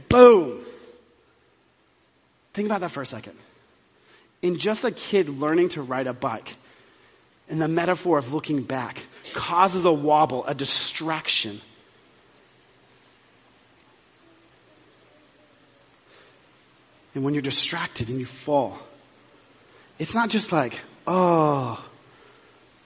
boom. 0.09 0.65
Think 2.53 2.67
about 2.67 2.81
that 2.81 2.91
for 2.91 3.01
a 3.01 3.05
second. 3.05 3.37
In 4.41 4.57
just 4.57 4.83
a 4.83 4.91
kid 4.91 5.29
learning 5.29 5.69
to 5.69 5.81
ride 5.81 6.07
a 6.07 6.13
bike, 6.13 6.55
and 7.49 7.61
the 7.61 7.67
metaphor 7.67 8.17
of 8.17 8.33
looking 8.33 8.63
back 8.63 8.99
causes 9.33 9.83
a 9.83 9.91
wobble, 9.91 10.45
a 10.45 10.53
distraction. 10.53 11.61
And 17.13 17.23
when 17.23 17.33
you're 17.33 17.41
distracted 17.41 18.09
and 18.09 18.19
you 18.19 18.25
fall, 18.25 18.77
it's 19.99 20.13
not 20.13 20.29
just 20.29 20.51
like, 20.51 20.79
oh, 21.07 21.83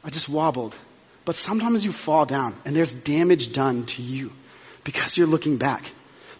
I 0.04 0.10
just 0.10 0.30
wobbled. 0.30 0.76
But 1.26 1.36
sometimes 1.36 1.86
you 1.86 1.92
fall 1.92 2.26
down 2.26 2.56
and 2.66 2.76
there's 2.76 2.94
damage 2.96 3.54
done 3.54 3.86
to 3.88 4.02
you 4.02 4.32
because 4.84 5.16
you're 5.18 5.28
looking 5.28 5.58
back. 5.58 5.92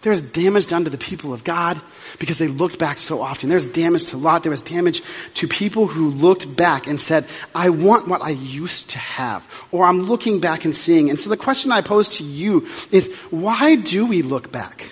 There's 0.02 0.18
damage 0.18 0.66
done 0.66 0.84
to 0.84 0.90
the 0.90 0.96
people 0.98 1.34
of 1.34 1.44
God 1.44 1.78
because 2.18 2.38
they 2.38 2.48
looked 2.48 2.78
back 2.78 2.98
so 2.98 3.20
often. 3.20 3.50
There's 3.50 3.66
damage 3.66 4.06
to 4.06 4.16
Lot. 4.16 4.42
There 4.42 4.50
was 4.50 4.62
damage 4.62 5.02
to 5.34 5.46
people 5.46 5.86
who 5.86 6.08
looked 6.08 6.56
back 6.56 6.86
and 6.86 6.98
said, 6.98 7.26
I 7.54 7.68
want 7.68 8.08
what 8.08 8.22
I 8.22 8.30
used 8.30 8.90
to 8.90 8.98
have. 8.98 9.46
Or 9.70 9.84
I'm 9.84 10.04
looking 10.04 10.40
back 10.40 10.64
and 10.64 10.74
seeing. 10.74 11.10
And 11.10 11.20
so 11.20 11.28
the 11.28 11.36
question 11.36 11.70
I 11.70 11.82
pose 11.82 12.08
to 12.16 12.24
you 12.24 12.66
is, 12.90 13.12
why 13.30 13.76
do 13.76 14.06
we 14.06 14.22
look 14.22 14.50
back? 14.50 14.90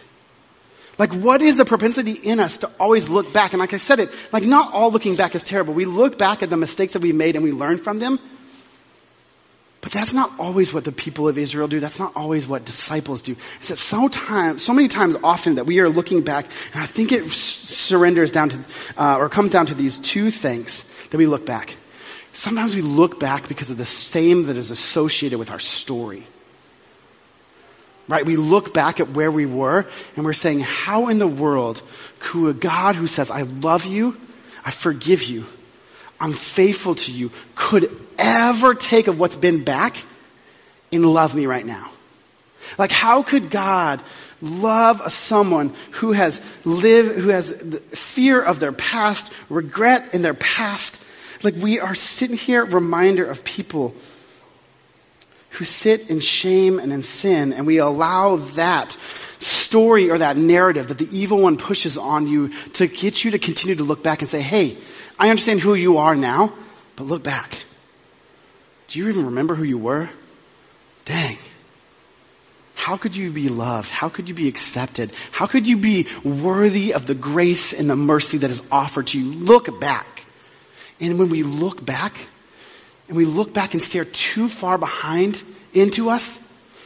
Like 0.98 1.12
what 1.12 1.40
is 1.42 1.56
the 1.56 1.64
propensity 1.64 2.12
in 2.12 2.40
us 2.40 2.58
to 2.58 2.70
always 2.80 3.08
look 3.08 3.32
back? 3.32 3.52
And 3.52 3.60
like 3.60 3.72
I 3.72 3.76
said 3.76 4.00
it, 4.00 4.10
like 4.32 4.42
not 4.42 4.72
all 4.72 4.90
looking 4.90 5.14
back 5.14 5.34
is 5.34 5.44
terrible. 5.44 5.72
We 5.72 5.84
look 5.84 6.18
back 6.18 6.42
at 6.42 6.50
the 6.50 6.56
mistakes 6.56 6.94
that 6.94 7.02
we 7.02 7.12
made 7.12 7.36
and 7.36 7.44
we 7.44 7.52
learn 7.52 7.78
from 7.78 8.00
them. 8.00 8.18
But 9.80 9.92
that's 9.92 10.12
not 10.12 10.40
always 10.40 10.74
what 10.74 10.84
the 10.84 10.90
people 10.90 11.28
of 11.28 11.38
Israel 11.38 11.68
do. 11.68 11.78
That's 11.78 12.00
not 12.00 12.16
always 12.16 12.48
what 12.48 12.64
disciples 12.64 13.22
do. 13.22 13.36
It's 13.60 13.68
that 13.68 13.76
so 13.76 14.08
so 14.08 14.74
many 14.74 14.88
times 14.88 15.16
often 15.22 15.54
that 15.54 15.66
we 15.66 15.78
are 15.78 15.88
looking 15.88 16.22
back 16.22 16.46
and 16.74 16.82
I 16.82 16.86
think 16.86 17.12
it 17.12 17.30
surrenders 17.30 18.32
down 18.32 18.48
to, 18.50 18.64
uh, 18.96 19.18
or 19.18 19.28
comes 19.28 19.52
down 19.52 19.66
to 19.66 19.74
these 19.74 19.96
two 19.98 20.32
things 20.32 20.82
that 21.10 21.16
we 21.16 21.26
look 21.26 21.46
back. 21.46 21.76
Sometimes 22.32 22.74
we 22.74 22.82
look 22.82 23.20
back 23.20 23.48
because 23.48 23.70
of 23.70 23.76
the 23.76 23.86
same 23.86 24.44
that 24.46 24.56
is 24.56 24.72
associated 24.72 25.38
with 25.38 25.50
our 25.50 25.60
story. 25.60 26.26
Right? 28.08 28.24
We 28.24 28.36
look 28.36 28.72
back 28.72 29.00
at 29.00 29.10
where 29.10 29.30
we 29.30 29.44
were 29.44 29.86
and 30.16 30.24
we're 30.24 30.32
saying, 30.32 30.60
how 30.60 31.08
in 31.08 31.18
the 31.18 31.26
world 31.26 31.82
could 32.20 32.48
a 32.48 32.54
God 32.54 32.96
who 32.96 33.06
says, 33.06 33.30
I 33.30 33.42
love 33.42 33.84
you, 33.84 34.16
I 34.64 34.70
forgive 34.70 35.22
you, 35.22 35.44
I'm 36.18 36.32
faithful 36.32 36.94
to 36.94 37.12
you, 37.12 37.30
could 37.54 37.94
ever 38.16 38.74
take 38.74 39.08
of 39.08 39.20
what's 39.20 39.36
been 39.36 39.62
back 39.62 39.96
and 40.90 41.04
love 41.04 41.34
me 41.34 41.46
right 41.46 41.66
now? 41.66 41.90
Like 42.78 42.90
how 42.90 43.22
could 43.22 43.50
God 43.50 44.02
love 44.40 45.12
someone 45.12 45.74
who 45.92 46.12
has 46.12 46.40
lived, 46.64 47.18
who 47.18 47.28
has 47.28 47.52
fear 47.52 48.40
of 48.42 48.58
their 48.58 48.72
past, 48.72 49.30
regret 49.48 50.14
in 50.14 50.22
their 50.22 50.34
past? 50.34 51.00
Like 51.42 51.56
we 51.56 51.80
are 51.80 51.94
sitting 51.94 52.36
here, 52.36 52.64
reminder 52.64 53.24
of 53.26 53.44
people 53.44 53.94
who 55.50 55.64
sit 55.64 56.10
in 56.10 56.20
shame 56.20 56.78
and 56.78 56.92
in 56.92 57.02
sin, 57.02 57.52
and 57.52 57.66
we 57.66 57.78
allow 57.78 58.36
that 58.36 58.92
story 59.40 60.10
or 60.10 60.18
that 60.18 60.36
narrative 60.36 60.88
that 60.88 60.98
the 60.98 61.16
evil 61.16 61.38
one 61.38 61.56
pushes 61.56 61.96
on 61.96 62.26
you 62.26 62.48
to 62.74 62.86
get 62.86 63.24
you 63.24 63.32
to 63.32 63.38
continue 63.38 63.76
to 63.76 63.84
look 63.84 64.02
back 64.02 64.20
and 64.20 64.30
say, 64.30 64.40
hey, 64.40 64.78
I 65.18 65.30
understand 65.30 65.60
who 65.60 65.74
you 65.74 65.98
are 65.98 66.16
now, 66.16 66.52
but 66.96 67.04
look 67.04 67.22
back. 67.22 67.58
Do 68.88 68.98
you 68.98 69.08
even 69.08 69.26
remember 69.26 69.54
who 69.54 69.64
you 69.64 69.78
were? 69.78 70.08
Dang. 71.04 71.38
How 72.74 72.96
could 72.96 73.16
you 73.16 73.30
be 73.30 73.48
loved? 73.48 73.90
How 73.90 74.08
could 74.08 74.28
you 74.28 74.34
be 74.34 74.48
accepted? 74.48 75.12
How 75.30 75.46
could 75.46 75.66
you 75.66 75.76
be 75.76 76.06
worthy 76.24 76.94
of 76.94 77.06
the 77.06 77.14
grace 77.14 77.72
and 77.72 77.90
the 77.90 77.96
mercy 77.96 78.38
that 78.38 78.50
is 78.50 78.62
offered 78.70 79.08
to 79.08 79.20
you? 79.20 79.32
Look 79.32 79.80
back. 79.80 80.24
And 81.00 81.18
when 81.18 81.28
we 81.28 81.42
look 81.42 81.84
back, 81.84 82.16
and 83.08 83.16
we 83.16 83.24
look 83.24 83.52
back 83.52 83.72
and 83.72 83.82
stare 83.82 84.04
too 84.04 84.48
far 84.48 84.78
behind 84.78 85.42
into 85.72 86.10
us, 86.10 86.38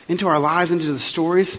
into 0.09 0.29
our 0.29 0.39
lives, 0.39 0.71
into 0.71 0.93
the 0.93 0.99
stories, 0.99 1.59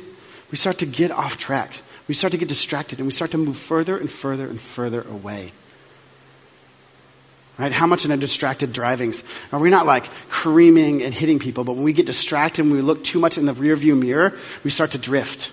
we 0.51 0.57
start 0.57 0.79
to 0.79 0.85
get 0.85 1.11
off 1.11 1.37
track. 1.37 1.73
We 2.07 2.15
start 2.15 2.31
to 2.31 2.37
get 2.37 2.49
distracted 2.49 2.99
and 2.99 3.07
we 3.07 3.13
start 3.13 3.31
to 3.31 3.37
move 3.37 3.57
further 3.57 3.97
and 3.97 4.11
further 4.11 4.47
and 4.47 4.59
further 4.59 5.01
away. 5.01 5.51
Right? 7.57 7.71
How 7.71 7.87
much 7.87 8.05
in 8.05 8.11
a 8.11 8.17
distracted 8.17 8.73
drivings 8.73 9.23
are 9.51 9.59
we 9.59 9.69
not 9.69 9.85
like 9.85 10.09
creaming 10.29 11.03
and 11.03 11.13
hitting 11.13 11.39
people, 11.39 11.63
but 11.63 11.73
when 11.73 11.83
we 11.83 11.93
get 11.93 12.07
distracted 12.07 12.65
and 12.65 12.73
we 12.73 12.81
look 12.81 13.03
too 13.03 13.19
much 13.19 13.37
in 13.37 13.45
the 13.45 13.53
rear 13.53 13.75
view 13.75 13.95
mirror, 13.95 14.37
we 14.63 14.71
start 14.71 14.91
to 14.91 14.97
drift. 14.97 15.51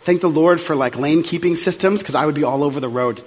Thank 0.00 0.20
the 0.20 0.28
Lord 0.28 0.60
for 0.60 0.74
like 0.74 0.96
lane 0.96 1.22
keeping 1.22 1.56
systems 1.56 2.00
because 2.00 2.14
I 2.14 2.26
would 2.26 2.34
be 2.34 2.44
all 2.44 2.64
over 2.64 2.80
the 2.80 2.88
road. 2.88 3.22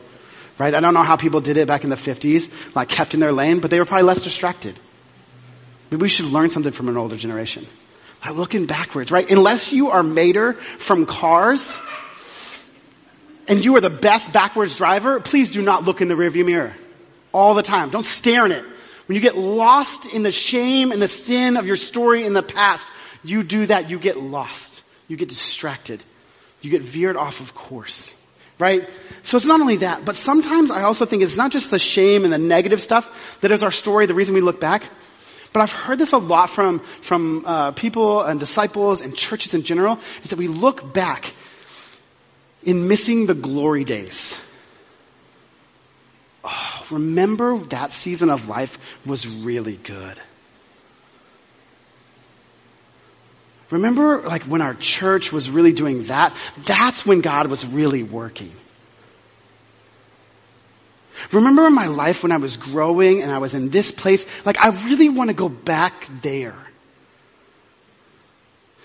Right? 0.57 0.73
I 0.73 0.81
don't 0.81 0.93
know 0.93 1.03
how 1.03 1.15
people 1.15 1.39
did 1.39 1.55
it 1.55 1.67
back 1.67 1.85
in 1.85 1.89
the 1.89 1.95
50s, 1.95 2.75
like 2.75 2.89
kept 2.89 3.13
in 3.13 3.21
their 3.21 3.31
lane, 3.31 3.61
but 3.61 3.71
they 3.71 3.79
were 3.79 3.85
probably 3.85 4.07
less 4.07 4.21
distracted. 4.21 4.77
Maybe 5.91 6.01
we 6.01 6.09
should 6.09 6.29
learn 6.29 6.49
something 6.49 6.71
from 6.71 6.89
an 6.89 6.97
older 6.97 7.15
generation. 7.15 7.67
By 8.23 8.31
looking 8.31 8.65
backwards, 8.65 9.11
right? 9.11 9.29
Unless 9.29 9.71
you 9.71 9.91
are 9.91 10.03
Mater 10.03 10.53
from 10.53 11.05
Cars, 11.05 11.77
and 13.49 13.65
you 13.65 13.75
are 13.75 13.81
the 13.81 13.89
best 13.89 14.31
backwards 14.31 14.77
driver, 14.77 15.19
please 15.19 15.49
do 15.49 15.61
not 15.61 15.83
look 15.83 16.01
in 16.01 16.07
the 16.07 16.13
rearview 16.13 16.45
mirror. 16.45 16.73
All 17.31 17.55
the 17.55 17.63
time. 17.63 17.89
Don't 17.89 18.05
stare 18.05 18.45
in 18.45 18.51
it. 18.51 18.63
When 19.07 19.15
you 19.15 19.21
get 19.21 19.35
lost 19.35 20.05
in 20.05 20.21
the 20.21 20.31
shame 20.31 20.91
and 20.91 21.01
the 21.01 21.07
sin 21.07 21.57
of 21.57 21.65
your 21.65 21.75
story 21.75 22.25
in 22.25 22.33
the 22.33 22.43
past, 22.43 22.87
you 23.23 23.41
do 23.43 23.65
that, 23.65 23.89
you 23.89 23.97
get 23.97 24.17
lost. 24.17 24.83
You 25.07 25.17
get 25.17 25.29
distracted. 25.29 26.03
You 26.61 26.69
get 26.69 26.83
veered 26.83 27.17
off 27.17 27.39
of 27.41 27.55
course. 27.55 28.13
Right? 28.59 28.87
So 29.23 29.37
it's 29.37 29.45
not 29.45 29.61
only 29.61 29.77
that, 29.77 30.05
but 30.05 30.15
sometimes 30.23 30.69
I 30.69 30.83
also 30.83 31.05
think 31.05 31.23
it's 31.23 31.37
not 31.37 31.51
just 31.51 31.71
the 31.71 31.79
shame 31.79 32.25
and 32.25 32.31
the 32.31 32.37
negative 32.37 32.81
stuff 32.81 33.39
that 33.41 33.51
is 33.51 33.63
our 33.63 33.71
story, 33.71 34.05
the 34.05 34.13
reason 34.13 34.35
we 34.35 34.41
look 34.41 34.59
back, 34.59 34.83
but 35.53 35.61
I've 35.61 35.69
heard 35.69 35.97
this 35.97 36.13
a 36.13 36.17
lot 36.17 36.49
from, 36.49 36.79
from 36.79 37.45
uh, 37.45 37.71
people 37.71 38.21
and 38.21 38.39
disciples 38.39 39.01
and 39.01 39.15
churches 39.15 39.53
in 39.53 39.63
general, 39.63 39.99
is 40.23 40.29
that 40.29 40.37
we 40.37 40.47
look 40.47 40.93
back 40.93 41.33
in 42.63 42.87
missing 42.87 43.25
the 43.25 43.33
glory 43.33 43.83
days. 43.83 44.39
Oh, 46.43 46.85
remember 46.91 47.57
that 47.65 47.91
season 47.91 48.29
of 48.29 48.47
life 48.47 48.77
was 49.05 49.27
really 49.27 49.77
good. 49.77 50.17
Remember 53.69 54.21
like 54.21 54.43
when 54.43 54.61
our 54.61 54.73
church 54.73 55.31
was 55.31 55.49
really 55.49 55.73
doing 55.73 56.03
that? 56.05 56.35
That's 56.65 57.05
when 57.05 57.21
God 57.21 57.47
was 57.47 57.65
really 57.65 58.03
working. 58.03 58.51
Remember 61.31 61.67
in 61.67 61.73
my 61.73 61.87
life 61.87 62.23
when 62.23 62.31
I 62.31 62.37
was 62.37 62.57
growing 62.57 63.21
and 63.21 63.31
I 63.31 63.37
was 63.37 63.55
in 63.55 63.69
this 63.69 63.91
place? 63.91 64.25
Like 64.45 64.63
I 64.63 64.69
really 64.85 65.09
want 65.09 65.29
to 65.29 65.33
go 65.33 65.49
back 65.49 66.07
there. 66.21 66.55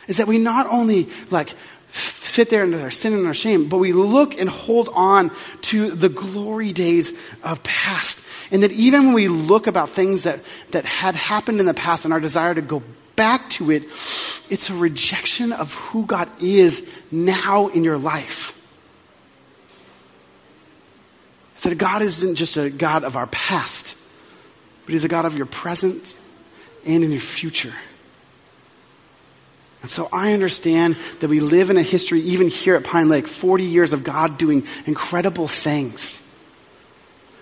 Is 0.06 0.18
that 0.18 0.26
we 0.26 0.38
not 0.38 0.66
only 0.66 1.08
like 1.30 1.54
sit 1.94 2.50
there 2.50 2.64
in 2.64 2.74
our 2.74 2.90
sin 2.90 3.12
and 3.12 3.26
our 3.26 3.34
shame, 3.34 3.68
but 3.68 3.78
we 3.78 3.92
look 3.92 4.38
and 4.38 4.50
hold 4.50 4.88
on 4.92 5.30
to 5.62 5.92
the 5.92 6.08
glory 6.08 6.72
days 6.72 7.14
of 7.42 7.62
past. 7.62 8.24
And 8.50 8.62
that 8.62 8.72
even 8.72 9.06
when 9.06 9.14
we 9.14 9.28
look 9.28 9.66
about 9.66 9.90
things 9.90 10.24
that, 10.24 10.40
that 10.72 10.84
had 10.84 11.14
happened 11.14 11.60
in 11.60 11.66
the 11.66 11.74
past 11.74 12.04
and 12.04 12.12
our 12.12 12.20
desire 12.20 12.54
to 12.54 12.62
go 12.62 12.82
back 13.16 13.50
to 13.50 13.70
it, 13.70 13.84
it's 14.50 14.70
a 14.70 14.74
rejection 14.74 15.52
of 15.52 15.72
who 15.72 16.04
God 16.04 16.28
is 16.42 16.88
now 17.10 17.68
in 17.68 17.84
your 17.84 17.98
life. 17.98 18.52
That 21.71 21.78
God 21.78 22.02
isn't 22.02 22.37
just 22.37 22.56
a 22.56 22.71
God 22.71 23.04
of 23.04 23.16
our 23.16 23.26
past, 23.26 23.97
but 24.85 24.92
He's 24.92 25.04
a 25.04 25.09
God 25.09 25.25
of 25.25 25.37
your 25.37 25.47
present 25.47 26.16
and 26.87 27.04
in 27.04 27.11
your 27.11 27.21
future. 27.21 27.75
And 29.83 29.90
so 29.90 30.09
I 30.11 30.33
understand 30.33 30.97
that 31.21 31.28
we 31.28 31.40
live 31.40 31.68
in 31.68 31.76
a 31.76 31.83
history, 31.83 32.23
even 32.23 32.49
here 32.49 32.75
at 32.75 32.85
Pine 32.85 33.11
Lake, 33.11 33.26
40 33.26 33.64
years 33.64 33.92
of 33.92 34.02
God 34.02 34.38
doing 34.38 34.66
incredible 34.87 35.47
things. 35.47 36.23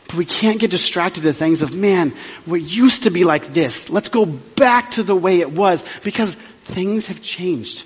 But 0.08 0.16
we 0.16 0.24
can't 0.24 0.58
get 0.58 0.70
distracted 0.70 1.22
to 1.22 1.32
things 1.32 1.62
of, 1.62 1.74
man, 1.74 2.12
what 2.44 2.60
used 2.60 3.04
to 3.04 3.10
be 3.10 3.22
like 3.24 3.54
this. 3.54 3.90
Let's 3.90 4.08
go 4.08 4.26
back 4.26 4.90
to 4.92 5.04
the 5.04 5.14
way 5.14 5.40
it 5.40 5.52
was 5.52 5.84
because 6.02 6.34
things 6.34 7.06
have 7.06 7.22
changed. 7.22 7.84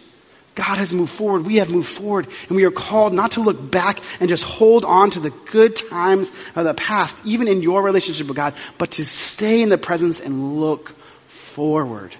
God 0.56 0.78
has 0.78 0.92
moved 0.92 1.12
forward. 1.12 1.46
We 1.46 1.56
have 1.56 1.70
moved 1.70 1.88
forward 1.90 2.28
and 2.48 2.56
we 2.56 2.64
are 2.64 2.70
called 2.70 3.12
not 3.12 3.32
to 3.32 3.42
look 3.42 3.70
back 3.70 4.00
and 4.20 4.28
just 4.28 4.42
hold 4.42 4.84
on 4.84 5.10
to 5.10 5.20
the 5.20 5.30
good 5.30 5.76
times 5.76 6.32
of 6.56 6.64
the 6.64 6.74
past, 6.74 7.20
even 7.24 7.46
in 7.46 7.62
your 7.62 7.82
relationship 7.82 8.26
with 8.26 8.36
God, 8.36 8.54
but 8.78 8.92
to 8.92 9.04
stay 9.04 9.60
in 9.60 9.68
the 9.68 9.78
presence 9.78 10.18
and 10.18 10.58
look 10.58 10.94
forward. 11.28 12.16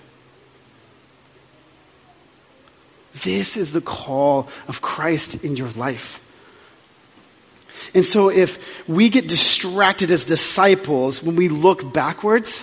This 3.25 3.57
is 3.57 3.73
the 3.73 3.81
call 3.81 4.49
of 4.69 4.83
Christ 4.83 5.43
in 5.43 5.57
your 5.57 5.71
life. 5.71 6.23
And 7.95 8.05
so 8.05 8.29
if 8.29 8.59
we 8.87 9.09
get 9.09 9.29
distracted 9.29 10.11
as 10.11 10.27
disciples 10.27 11.23
when 11.23 11.37
we 11.37 11.49
look 11.49 11.95
backwards, 11.95 12.63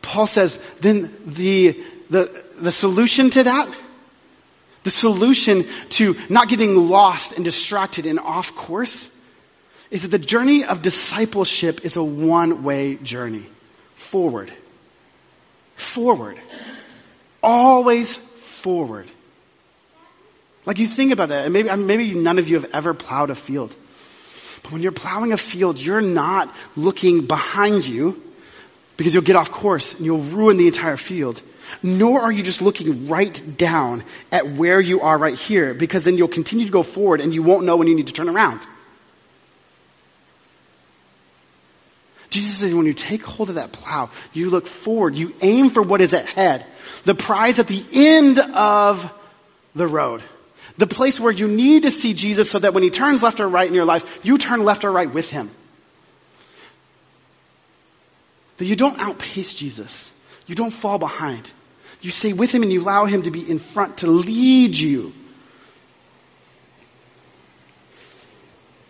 Paul 0.00 0.26
says, 0.26 0.58
then 0.80 1.14
the, 1.26 1.80
the, 2.10 2.44
the 2.58 2.72
solution 2.72 3.30
to 3.30 3.44
that, 3.44 3.72
the 4.82 4.90
solution 4.90 5.66
to 5.90 6.16
not 6.28 6.48
getting 6.48 6.88
lost 6.88 7.32
and 7.32 7.44
distracted 7.44 8.06
and 8.06 8.18
off 8.18 8.54
course 8.54 9.10
is 9.90 10.02
that 10.02 10.08
the 10.08 10.18
journey 10.18 10.64
of 10.64 10.82
discipleship 10.82 11.84
is 11.84 11.96
a 11.96 12.02
one-way 12.02 12.96
journey. 12.96 13.46
Forward. 13.94 14.52
Forward. 15.76 16.38
Always 17.42 18.16
forward. 18.16 19.10
Like 20.64 20.78
you 20.78 20.86
think 20.86 21.12
about 21.12 21.30
that, 21.30 21.44
and 21.44 21.52
maybe, 21.52 21.74
maybe 21.76 22.14
none 22.14 22.38
of 22.38 22.48
you 22.48 22.54
have 22.54 22.70
ever 22.72 22.94
plowed 22.94 23.30
a 23.30 23.34
field. 23.34 23.74
But 24.62 24.72
when 24.72 24.82
you're 24.82 24.92
plowing 24.92 25.32
a 25.32 25.36
field, 25.36 25.78
you're 25.78 26.00
not 26.00 26.54
looking 26.76 27.26
behind 27.26 27.86
you 27.86 28.22
because 29.02 29.14
you'll 29.14 29.24
get 29.24 29.34
off 29.34 29.50
course 29.50 29.94
and 29.94 30.06
you'll 30.06 30.18
ruin 30.18 30.56
the 30.58 30.68
entire 30.68 30.96
field. 30.96 31.42
Nor 31.82 32.20
are 32.22 32.30
you 32.30 32.44
just 32.44 32.62
looking 32.62 33.08
right 33.08 33.56
down 33.58 34.04
at 34.30 34.48
where 34.48 34.80
you 34.80 35.00
are 35.00 35.18
right 35.18 35.36
here 35.36 35.74
because 35.74 36.04
then 36.04 36.16
you'll 36.16 36.28
continue 36.28 36.66
to 36.66 36.72
go 36.72 36.84
forward 36.84 37.20
and 37.20 37.34
you 37.34 37.42
won't 37.42 37.64
know 37.64 37.76
when 37.76 37.88
you 37.88 37.96
need 37.96 38.06
to 38.06 38.12
turn 38.12 38.28
around. 38.28 38.64
Jesus 42.30 42.58
says 42.58 42.72
when 42.72 42.86
you 42.86 42.94
take 42.94 43.24
hold 43.24 43.48
of 43.48 43.56
that 43.56 43.72
plow, 43.72 44.10
you 44.32 44.50
look 44.50 44.68
forward, 44.68 45.16
you 45.16 45.34
aim 45.42 45.68
for 45.68 45.82
what 45.82 46.00
is 46.00 46.12
ahead. 46.12 46.64
The 47.04 47.16
prize 47.16 47.58
at 47.58 47.66
the 47.66 47.84
end 47.92 48.38
of 48.38 49.12
the 49.74 49.88
road. 49.88 50.22
The 50.78 50.86
place 50.86 51.18
where 51.18 51.32
you 51.32 51.48
need 51.48 51.82
to 51.82 51.90
see 51.90 52.14
Jesus 52.14 52.48
so 52.48 52.60
that 52.60 52.72
when 52.72 52.84
he 52.84 52.90
turns 52.90 53.20
left 53.20 53.40
or 53.40 53.48
right 53.48 53.66
in 53.66 53.74
your 53.74 53.84
life, 53.84 54.20
you 54.22 54.38
turn 54.38 54.64
left 54.64 54.84
or 54.84 54.92
right 54.92 55.12
with 55.12 55.28
him. 55.28 55.50
That 58.62 58.68
you 58.68 58.76
don't 58.76 59.00
outpace 59.00 59.56
Jesus. 59.56 60.12
You 60.46 60.54
don't 60.54 60.70
fall 60.70 60.96
behind. 60.96 61.52
You 62.00 62.12
stay 62.12 62.32
with 62.32 62.54
him 62.54 62.62
and 62.62 62.72
you 62.72 62.80
allow 62.80 63.06
him 63.06 63.24
to 63.24 63.32
be 63.32 63.50
in 63.50 63.58
front 63.58 63.96
to 63.98 64.06
lead 64.06 64.76
you. 64.76 65.12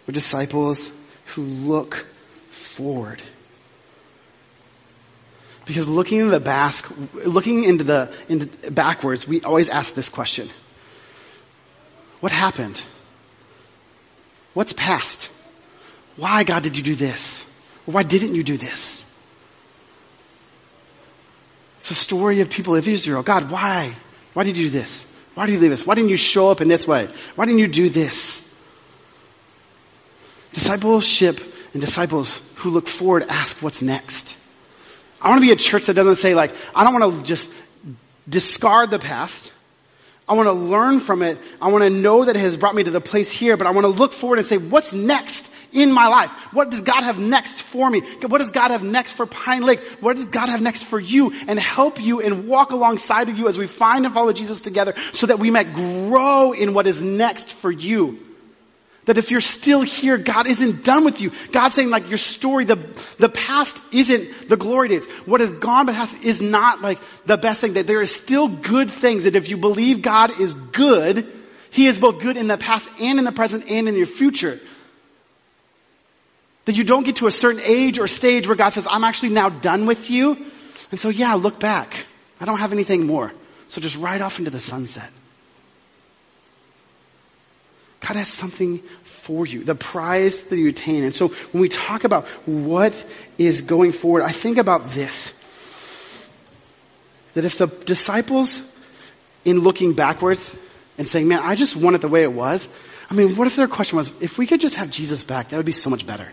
We're 0.06 0.12
disciples 0.12 0.90
who 1.28 1.40
look 1.44 2.04
forward. 2.50 3.22
Because 5.64 5.88
looking 5.88 6.18
into 6.18 6.32
the 6.32 6.40
back, 6.40 6.74
looking 7.24 7.64
into 7.64 7.84
the 7.84 8.14
into 8.28 8.70
backwards, 8.70 9.26
we 9.26 9.40
always 9.40 9.70
ask 9.70 9.94
this 9.94 10.10
question: 10.10 10.50
What 12.20 12.30
happened? 12.30 12.82
What's 14.52 14.74
past? 14.74 15.30
Why, 16.16 16.44
God, 16.44 16.62
did 16.62 16.76
you 16.76 16.82
do 16.82 16.94
this? 16.94 17.50
Why 17.86 18.02
didn't 18.02 18.34
you 18.34 18.42
do 18.42 18.58
this? 18.58 19.06
It's 21.82 21.90
a 21.90 21.94
story 21.96 22.42
of 22.42 22.48
people 22.48 22.76
of 22.76 22.86
Israel. 22.86 23.24
God, 23.24 23.50
why? 23.50 23.92
Why 24.34 24.44
did 24.44 24.56
you 24.56 24.66
do 24.66 24.70
this? 24.70 25.04
Why 25.34 25.46
did 25.46 25.54
you 25.54 25.58
leave 25.58 25.72
us? 25.72 25.84
Why 25.84 25.96
didn't 25.96 26.10
you 26.10 26.16
show 26.16 26.48
up 26.48 26.60
in 26.60 26.68
this 26.68 26.86
way? 26.86 27.08
Why 27.34 27.44
didn't 27.44 27.58
you 27.58 27.66
do 27.66 27.88
this? 27.88 28.48
Discipleship 30.52 31.40
and 31.72 31.80
disciples 31.80 32.40
who 32.54 32.70
look 32.70 32.86
forward 32.86 33.24
ask 33.28 33.60
what's 33.60 33.82
next. 33.82 34.38
I 35.20 35.30
want 35.30 35.40
to 35.40 35.46
be 35.48 35.50
a 35.50 35.56
church 35.56 35.86
that 35.86 35.94
doesn't 35.94 36.14
say 36.14 36.36
like, 36.36 36.54
I 36.72 36.84
don't 36.84 37.00
want 37.00 37.16
to 37.16 37.22
just 37.24 37.50
discard 38.28 38.92
the 38.92 39.00
past. 39.00 39.52
I 40.32 40.34
want 40.34 40.46
to 40.46 40.54
learn 40.54 41.00
from 41.00 41.20
it. 41.20 41.38
I 41.60 41.70
want 41.70 41.84
to 41.84 41.90
know 41.90 42.24
that 42.24 42.34
it 42.34 42.40
has 42.40 42.56
brought 42.56 42.74
me 42.74 42.84
to 42.84 42.90
the 42.90 43.02
place 43.02 43.30
here, 43.30 43.58
but 43.58 43.66
I 43.66 43.72
want 43.72 43.84
to 43.84 43.90
look 43.90 44.14
forward 44.14 44.38
and 44.38 44.46
say, 44.48 44.56
what's 44.56 44.90
next 44.90 45.52
in 45.72 45.92
my 45.92 46.08
life? 46.08 46.32
What 46.54 46.70
does 46.70 46.80
God 46.80 47.02
have 47.02 47.18
next 47.18 47.60
for 47.60 47.90
me? 47.90 48.00
What 48.00 48.38
does 48.38 48.48
God 48.48 48.70
have 48.70 48.82
next 48.82 49.12
for 49.12 49.26
Pine 49.26 49.60
Lake? 49.60 49.80
What 50.00 50.16
does 50.16 50.28
God 50.28 50.48
have 50.48 50.62
next 50.62 50.84
for 50.84 50.98
you? 50.98 51.32
And 51.46 51.58
help 51.58 52.00
you 52.00 52.22
and 52.22 52.48
walk 52.48 52.70
alongside 52.70 53.28
of 53.28 53.36
you 53.36 53.46
as 53.48 53.58
we 53.58 53.66
find 53.66 54.06
and 54.06 54.14
follow 54.14 54.32
Jesus 54.32 54.58
together 54.58 54.94
so 55.12 55.26
that 55.26 55.38
we 55.38 55.50
might 55.50 55.74
grow 55.74 56.52
in 56.52 56.72
what 56.72 56.86
is 56.86 57.02
next 57.02 57.52
for 57.52 57.70
you. 57.70 58.18
That 59.06 59.18
if 59.18 59.32
you're 59.32 59.40
still 59.40 59.82
here, 59.82 60.16
God 60.16 60.46
isn't 60.46 60.84
done 60.84 61.04
with 61.04 61.20
you. 61.20 61.32
God's 61.50 61.74
saying 61.74 61.90
like 61.90 62.08
your 62.08 62.18
story, 62.18 62.64
the, 62.64 62.76
the 63.18 63.28
past 63.28 63.82
isn't 63.90 64.48
the 64.48 64.56
glory 64.56 64.90
days. 64.90 65.06
What 65.26 65.40
has 65.40 65.50
gone 65.50 65.86
past 65.86 66.22
is 66.22 66.40
not 66.40 66.82
like 66.82 67.00
the 67.26 67.36
best 67.36 67.60
thing. 67.60 67.72
That 67.72 67.88
there 67.88 68.00
is 68.00 68.14
still 68.14 68.46
good 68.46 68.90
things 68.90 69.24
that 69.24 69.34
if 69.34 69.48
you 69.48 69.56
believe 69.56 70.02
God 70.02 70.38
is 70.38 70.54
good, 70.54 71.26
He 71.70 71.88
is 71.88 71.98
both 71.98 72.20
good 72.20 72.36
in 72.36 72.46
the 72.46 72.56
past 72.56 72.88
and 73.00 73.18
in 73.18 73.24
the 73.24 73.32
present 73.32 73.64
and 73.68 73.88
in 73.88 73.96
your 73.96 74.06
future. 74.06 74.60
That 76.66 76.76
you 76.76 76.84
don't 76.84 77.04
get 77.04 77.16
to 77.16 77.26
a 77.26 77.32
certain 77.32 77.60
age 77.60 77.98
or 77.98 78.06
stage 78.06 78.46
where 78.46 78.56
God 78.56 78.70
says, 78.70 78.86
I'm 78.88 79.02
actually 79.02 79.30
now 79.30 79.48
done 79.48 79.86
with 79.86 80.10
you. 80.10 80.46
And 80.92 81.00
so 81.00 81.08
yeah, 81.08 81.34
look 81.34 81.58
back. 81.58 82.06
I 82.40 82.44
don't 82.44 82.58
have 82.58 82.72
anything 82.72 83.06
more. 83.06 83.32
So 83.66 83.80
just 83.80 83.96
ride 83.96 84.20
off 84.20 84.38
into 84.38 84.52
the 84.52 84.60
sunset. 84.60 85.10
God 88.02 88.16
has 88.16 88.28
something 88.28 88.78
for 89.04 89.46
you, 89.46 89.64
the 89.64 89.74
prize 89.74 90.42
that 90.44 90.58
you 90.58 90.68
attain. 90.68 91.04
And 91.04 91.14
so 91.14 91.28
when 91.28 91.60
we 91.60 91.68
talk 91.68 92.04
about 92.04 92.26
what 92.46 92.92
is 93.38 93.62
going 93.62 93.92
forward, 93.92 94.22
I 94.22 94.32
think 94.32 94.58
about 94.58 94.90
this. 94.90 95.38
That 97.34 97.44
if 97.44 97.56
the 97.56 97.68
disciples, 97.68 98.60
in 99.44 99.60
looking 99.60 99.94
backwards 99.94 100.56
and 100.98 101.08
saying, 101.08 101.28
man, 101.28 101.40
I 101.42 101.54
just 101.54 101.76
want 101.76 101.96
it 101.96 102.02
the 102.02 102.08
way 102.08 102.22
it 102.22 102.32
was, 102.32 102.68
I 103.10 103.14
mean, 103.14 103.36
what 103.36 103.46
if 103.46 103.56
their 103.56 103.68
question 103.68 103.96
was, 103.96 104.12
if 104.20 104.38
we 104.38 104.46
could 104.46 104.60
just 104.60 104.76
have 104.76 104.90
Jesus 104.90 105.24
back, 105.24 105.48
that 105.48 105.56
would 105.56 105.66
be 105.66 105.72
so 105.72 105.90
much 105.90 106.06
better. 106.06 106.32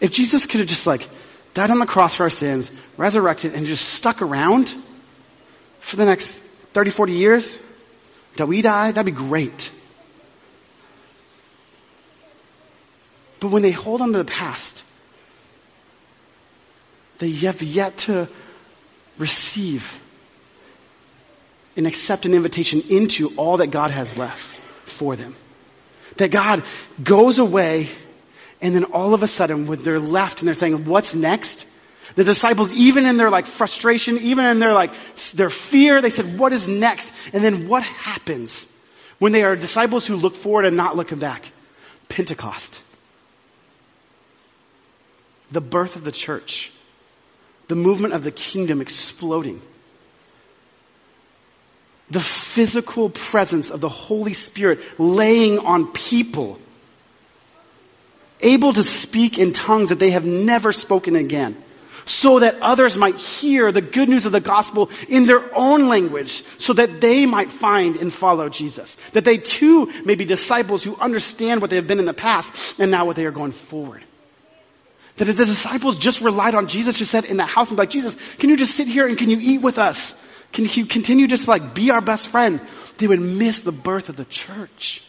If 0.00 0.10
Jesus 0.10 0.46
could 0.46 0.60
have 0.60 0.68
just 0.68 0.86
like 0.86 1.08
died 1.52 1.70
on 1.70 1.78
the 1.78 1.86
cross 1.86 2.14
for 2.14 2.24
our 2.24 2.30
sins, 2.30 2.70
resurrected, 2.96 3.54
and 3.54 3.66
just 3.66 3.88
stuck 3.88 4.22
around 4.22 4.74
for 5.80 5.96
the 5.96 6.04
next 6.04 6.38
30, 6.72 6.90
40 6.90 7.12
years, 7.12 7.58
until 8.34 8.48
we 8.48 8.62
die, 8.62 8.90
that'd 8.90 9.06
be 9.06 9.12
great. 9.16 9.70
But 13.38 13.52
when 13.52 13.62
they 13.62 13.70
hold 13.70 14.00
on 14.00 14.10
to 14.10 14.18
the 14.18 14.24
past, 14.24 14.84
they 17.18 17.30
have 17.30 17.62
yet 17.62 17.96
to 17.98 18.28
receive 19.18 20.00
and 21.76 21.86
accept 21.86 22.26
an 22.26 22.34
invitation 22.34 22.80
into 22.88 23.28
all 23.36 23.58
that 23.58 23.68
God 23.68 23.92
has 23.92 24.18
left 24.18 24.60
for 24.84 25.14
them. 25.14 25.36
That 26.16 26.32
God 26.32 26.64
goes 27.00 27.38
away 27.38 27.88
and 28.60 28.74
then 28.74 28.84
all 28.84 29.14
of 29.14 29.22
a 29.22 29.28
sudden 29.28 29.66
when 29.66 29.80
they're 29.82 30.00
left 30.00 30.40
and 30.40 30.48
they're 30.48 30.54
saying, 30.54 30.86
what's 30.86 31.14
next? 31.14 31.68
The 32.16 32.24
disciples, 32.24 32.72
even 32.72 33.06
in 33.06 33.16
their 33.16 33.30
like 33.30 33.46
frustration, 33.46 34.18
even 34.18 34.44
in 34.44 34.60
their 34.60 34.72
like, 34.72 34.92
their 35.32 35.50
fear, 35.50 36.00
they 36.00 36.10
said, 36.10 36.38
what 36.38 36.52
is 36.52 36.68
next? 36.68 37.10
And 37.32 37.44
then 37.44 37.66
what 37.66 37.82
happens 37.82 38.66
when 39.18 39.32
they 39.32 39.42
are 39.42 39.56
disciples 39.56 40.06
who 40.06 40.16
look 40.16 40.36
forward 40.36 40.64
and 40.64 40.76
not 40.76 40.96
looking 40.96 41.18
back? 41.18 41.50
Pentecost. 42.08 42.80
The 45.50 45.60
birth 45.60 45.96
of 45.96 46.04
the 46.04 46.12
church. 46.12 46.70
The 47.66 47.74
movement 47.74 48.14
of 48.14 48.22
the 48.22 48.30
kingdom 48.30 48.80
exploding. 48.80 49.60
The 52.10 52.20
physical 52.20 53.10
presence 53.10 53.70
of 53.70 53.80
the 53.80 53.88
Holy 53.88 54.34
Spirit 54.34 54.80
laying 55.00 55.58
on 55.58 55.88
people. 55.88 56.60
Able 58.40 58.72
to 58.74 58.84
speak 58.84 59.38
in 59.38 59.52
tongues 59.52 59.88
that 59.88 59.98
they 59.98 60.10
have 60.10 60.24
never 60.24 60.70
spoken 60.70 61.16
again 61.16 61.56
so 62.04 62.40
that 62.40 62.60
others 62.60 62.96
might 62.96 63.16
hear 63.16 63.72
the 63.72 63.80
good 63.80 64.08
news 64.08 64.26
of 64.26 64.32
the 64.32 64.40
gospel 64.40 64.90
in 65.08 65.26
their 65.26 65.56
own 65.56 65.88
language 65.88 66.44
so 66.58 66.72
that 66.72 67.00
they 67.00 67.26
might 67.26 67.50
find 67.50 67.96
and 67.96 68.12
follow 68.12 68.48
Jesus. 68.48 68.96
That 69.12 69.24
they 69.24 69.38
too 69.38 69.92
may 70.04 70.14
be 70.14 70.24
disciples 70.24 70.82
who 70.82 70.96
understand 70.96 71.60
what 71.60 71.70
they 71.70 71.76
have 71.76 71.86
been 71.86 71.98
in 71.98 72.04
the 72.04 72.14
past 72.14 72.78
and 72.78 72.90
now 72.90 73.06
what 73.06 73.16
they 73.16 73.26
are 73.26 73.30
going 73.30 73.52
forward. 73.52 74.04
That 75.16 75.28
if 75.28 75.36
the 75.36 75.46
disciples 75.46 75.98
just 75.98 76.20
relied 76.20 76.54
on 76.54 76.66
Jesus, 76.66 76.98
just 76.98 77.10
said 77.10 77.24
in 77.24 77.36
the 77.36 77.46
house 77.46 77.70
and 77.70 77.76
be 77.76 77.82
like, 77.82 77.90
Jesus, 77.90 78.16
can 78.38 78.50
you 78.50 78.56
just 78.56 78.74
sit 78.74 78.88
here 78.88 79.06
and 79.06 79.16
can 79.16 79.30
you 79.30 79.38
eat 79.40 79.58
with 79.58 79.78
us? 79.78 80.20
Can 80.52 80.66
you 80.66 80.86
continue 80.86 81.26
just 81.26 81.44
to 81.44 81.50
like 81.50 81.74
be 81.74 81.90
our 81.90 82.00
best 82.00 82.28
friend? 82.28 82.60
They 82.98 83.06
would 83.06 83.20
miss 83.20 83.60
the 83.60 83.72
birth 83.72 84.08
of 84.08 84.16
the 84.16 84.24
church. 84.24 85.02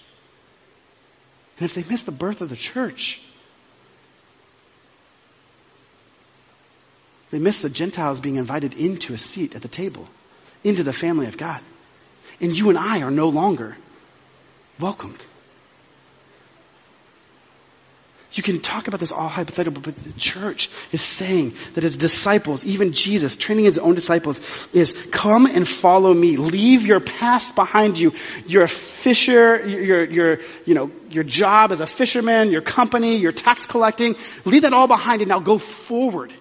And 1.57 1.65
if 1.65 1.73
they 1.73 1.83
miss 1.83 2.03
the 2.03 2.11
birth 2.11 2.41
of 2.41 2.49
the 2.49 2.55
church, 2.55 3.21
they 7.31 7.39
miss 7.39 7.59
the 7.61 7.69
Gentiles 7.69 8.21
being 8.21 8.35
invited 8.35 8.73
into 8.75 9.13
a 9.13 9.17
seat 9.17 9.55
at 9.55 9.61
the 9.61 9.67
table, 9.67 10.07
into 10.63 10.83
the 10.83 10.93
family 10.93 11.27
of 11.27 11.37
God. 11.37 11.61
And 12.39 12.55
you 12.55 12.69
and 12.69 12.77
I 12.77 13.01
are 13.01 13.11
no 13.11 13.29
longer 13.29 13.77
welcomed. 14.79 15.25
You 18.35 18.43
can 18.43 18.59
talk 18.59 18.89
about 18.89 18.99
this 18.99 19.13
all 19.13 19.29
hypothetical, 19.29 19.81
but 19.81 19.95
the 20.03 20.11
church 20.11 20.69
is 20.91 21.01
saying 21.01 21.55
that 21.75 21.85
as 21.85 21.95
disciples, 21.95 22.65
even 22.65 22.91
Jesus, 22.91 23.33
training 23.33 23.63
his 23.63 23.77
own 23.77 23.95
disciples, 23.95 24.41
is 24.73 24.91
come 25.11 25.45
and 25.45 25.65
follow 25.65 26.13
me. 26.13 26.35
Leave 26.35 26.85
your 26.85 26.99
past 26.99 27.55
behind 27.55 27.97
you. 27.97 28.11
You're 28.45 28.63
a 28.63 28.67
fisher, 28.67 29.65
your, 29.65 30.03
your, 30.03 30.39
you 30.65 30.73
know, 30.73 30.91
your 31.09 31.23
job 31.23 31.71
as 31.71 31.79
a 31.79 31.85
fisherman, 31.85 32.51
your 32.51 32.61
company, 32.61 33.15
your 33.17 33.31
tax 33.31 33.65
collecting. 33.67 34.15
Leave 34.43 34.63
that 34.63 34.73
all 34.73 34.87
behind 34.87 35.21
and 35.21 35.29
now 35.29 35.39
go 35.39 35.57
forward. 35.57 36.33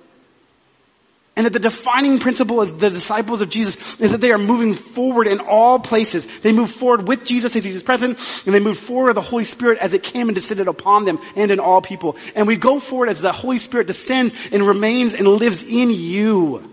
And 1.36 1.46
that 1.46 1.52
the 1.52 1.58
defining 1.58 2.20
principle 2.20 2.60
of 2.60 2.78
the 2.78 2.90
disciples 2.90 3.40
of 3.40 3.48
Jesus 3.48 3.76
is 3.98 4.12
that 4.12 4.20
they 4.20 4.30
are 4.30 4.38
moving 4.38 4.74
forward 4.74 5.26
in 5.26 5.40
all 5.40 5.80
places. 5.80 6.26
They 6.26 6.52
move 6.52 6.70
forward 6.70 7.08
with 7.08 7.24
Jesus 7.24 7.56
as 7.56 7.66
is 7.66 7.82
present, 7.82 8.18
and 8.46 8.54
they 8.54 8.60
move 8.60 8.78
forward 8.78 9.08
with 9.08 9.16
the 9.16 9.30
Holy 9.30 9.42
Spirit 9.42 9.78
as 9.78 9.94
it 9.94 10.04
came 10.04 10.28
and 10.28 10.34
descended 10.36 10.68
upon 10.68 11.04
them 11.04 11.18
and 11.34 11.50
in 11.50 11.58
all 11.58 11.82
people. 11.82 12.16
And 12.36 12.46
we 12.46 12.56
go 12.56 12.78
forward 12.78 13.08
as 13.08 13.20
the 13.20 13.32
Holy 13.32 13.58
Spirit 13.58 13.88
descends 13.88 14.32
and 14.52 14.64
remains 14.64 15.14
and 15.14 15.26
lives 15.26 15.64
in 15.64 15.90
you. 15.90 16.70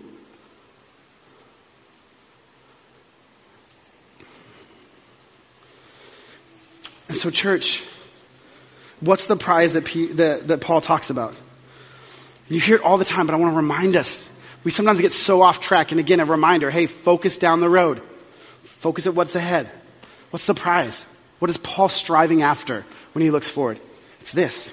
And 7.08 7.18
so 7.18 7.30
church, 7.30 7.82
what's 9.00 9.24
the 9.24 9.36
prize 9.36 9.72
that, 9.72 9.84
P, 9.84 10.12
that, 10.12 10.48
that 10.48 10.60
Paul 10.60 10.80
talks 10.80 11.10
about? 11.10 11.34
You 12.48 12.60
hear 12.60 12.76
it 12.76 12.82
all 12.82 12.96
the 12.96 13.04
time, 13.04 13.26
but 13.26 13.34
I 13.34 13.38
want 13.38 13.52
to 13.52 13.56
remind 13.56 13.96
us 13.96 14.30
we 14.64 14.70
sometimes 14.70 15.00
get 15.00 15.12
so 15.12 15.42
off 15.42 15.60
track. 15.60 15.90
And 15.90 16.00
again, 16.00 16.20
a 16.20 16.24
reminder, 16.24 16.70
hey, 16.70 16.86
focus 16.86 17.38
down 17.38 17.60
the 17.60 17.70
road. 17.70 18.02
Focus 18.64 19.06
at 19.06 19.14
what's 19.14 19.34
ahead. 19.34 19.70
What's 20.30 20.46
the 20.46 20.54
prize? 20.54 21.04
What 21.38 21.50
is 21.50 21.58
Paul 21.58 21.88
striving 21.88 22.42
after 22.42 22.84
when 23.12 23.22
he 23.22 23.30
looks 23.30 23.50
forward? 23.50 23.80
It's 24.20 24.32
this. 24.32 24.72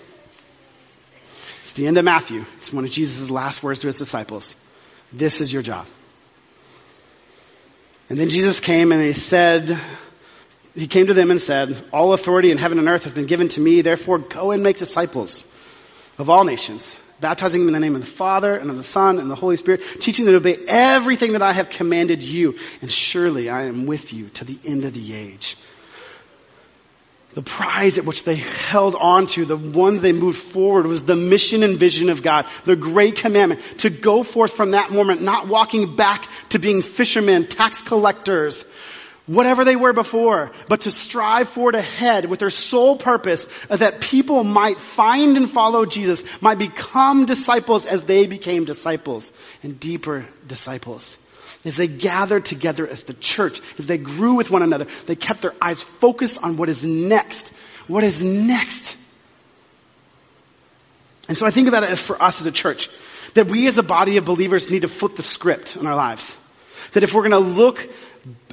It's 1.61 1.73
the 1.73 1.87
end 1.87 1.97
of 1.97 2.05
Matthew. 2.05 2.45
It's 2.57 2.71
one 2.71 2.85
of 2.85 2.91
Jesus' 2.91 3.29
last 3.29 3.63
words 3.63 3.81
to 3.81 3.87
his 3.87 3.95
disciples. 3.95 4.55
This 5.11 5.41
is 5.41 5.51
your 5.51 5.63
job. 5.63 5.87
And 8.09 8.19
then 8.19 8.29
Jesus 8.29 8.59
came 8.59 8.91
and 8.91 9.01
he 9.03 9.13
said, 9.13 9.77
he 10.75 10.87
came 10.87 11.07
to 11.07 11.13
them 11.13 11.31
and 11.31 11.41
said, 11.41 11.83
all 11.91 12.13
authority 12.13 12.51
in 12.51 12.57
heaven 12.57 12.79
and 12.79 12.87
earth 12.87 13.03
has 13.03 13.13
been 13.13 13.25
given 13.25 13.49
to 13.49 13.61
me, 13.61 13.81
therefore 13.81 14.19
go 14.19 14.51
and 14.51 14.63
make 14.63 14.77
disciples 14.77 15.45
of 16.17 16.29
all 16.29 16.43
nations 16.43 16.97
baptizing 17.21 17.61
them 17.61 17.67
in 17.69 17.73
the 17.73 17.79
name 17.79 17.95
of 17.95 18.01
the 18.01 18.07
Father 18.07 18.55
and 18.55 18.69
of 18.69 18.77
the 18.77 18.83
Son 18.83 19.19
and 19.19 19.29
the 19.29 19.35
Holy 19.35 19.55
Spirit, 19.55 19.81
teaching 19.99 20.25
them 20.25 20.33
to 20.33 20.37
obey 20.37 20.57
everything 20.67 21.33
that 21.33 21.41
I 21.41 21.53
have 21.53 21.69
commanded 21.69 22.21
you. 22.21 22.57
And 22.81 22.91
surely 22.91 23.49
I 23.49 23.63
am 23.63 23.85
with 23.85 24.13
you 24.13 24.29
to 24.29 24.45
the 24.45 24.57
end 24.65 24.85
of 24.85 24.93
the 24.93 25.13
age. 25.13 25.57
The 27.33 27.43
prize 27.43 27.99
at 27.99 28.05
which 28.05 28.23
they 28.23 28.35
held 28.35 28.95
on 28.95 29.27
to, 29.27 29.45
the 29.45 29.55
one 29.55 29.99
they 29.99 30.13
moved 30.13 30.39
forward 30.39 30.87
was 30.87 31.05
the 31.05 31.15
mission 31.15 31.61
and 31.61 31.77
vision 31.77 32.09
of 32.09 32.23
God, 32.23 32.47
the 32.65 32.75
great 32.75 33.17
commandment 33.17 33.61
to 33.79 33.91
go 33.91 34.23
forth 34.23 34.53
from 34.53 34.71
that 34.71 34.91
moment, 34.91 35.21
not 35.21 35.47
walking 35.47 35.95
back 35.95 36.27
to 36.49 36.59
being 36.59 36.81
fishermen, 36.81 37.45
tax 37.45 37.83
collectors, 37.83 38.65
whatever 39.29 39.63
they 39.63 39.75
were 39.75 39.93
before, 39.93 40.51
but 40.67 40.81
to 40.81 40.91
strive 40.91 41.47
forward 41.47 41.75
ahead 41.75 42.25
with 42.25 42.39
their 42.39 42.49
sole 42.49 42.97
purpose 42.97 43.47
that 43.69 44.01
people 44.01 44.43
might 44.43 44.79
find 44.79 45.37
and 45.37 45.49
follow 45.49 45.85
Jesus, 45.85 46.23
might 46.41 46.57
become 46.57 47.27
disciples 47.27 47.85
as 47.85 48.01
they 48.01 48.25
became 48.25 48.65
disciples 48.65 49.31
and 49.61 49.79
deeper 49.79 50.25
disciples. 50.47 51.19
As 51.63 51.77
they 51.77 51.87
gathered 51.87 52.45
together 52.45 52.87
as 52.87 53.03
the 53.03 53.13
church, 53.13 53.61
as 53.77 53.85
they 53.85 53.99
grew 53.99 54.33
with 54.33 54.49
one 54.49 54.63
another, 54.63 54.87
they 55.05 55.15
kept 55.15 55.43
their 55.43 55.53
eyes 55.61 55.83
focused 55.83 56.39
on 56.41 56.57
what 56.57 56.67
is 56.67 56.83
next. 56.83 57.49
What 57.87 58.03
is 58.03 58.23
next? 58.23 58.97
And 61.27 61.37
so 61.37 61.45
I 61.45 61.51
think 61.51 61.67
about 61.67 61.83
it 61.83 61.91
as 61.91 61.99
for 61.99 62.19
us 62.19 62.41
as 62.41 62.47
a 62.47 62.51
church, 62.51 62.89
that 63.35 63.47
we 63.47 63.67
as 63.67 63.77
a 63.77 63.83
body 63.83 64.17
of 64.17 64.25
believers 64.25 64.71
need 64.71 64.81
to 64.81 64.87
flip 64.87 65.15
the 65.15 65.21
script 65.21 65.75
in 65.75 65.85
our 65.85 65.95
lives. 65.95 66.39
That 66.93 67.03
if 67.03 67.13
we're 67.13 67.27
going 67.27 67.43
to 67.43 67.49
look, 67.49 67.87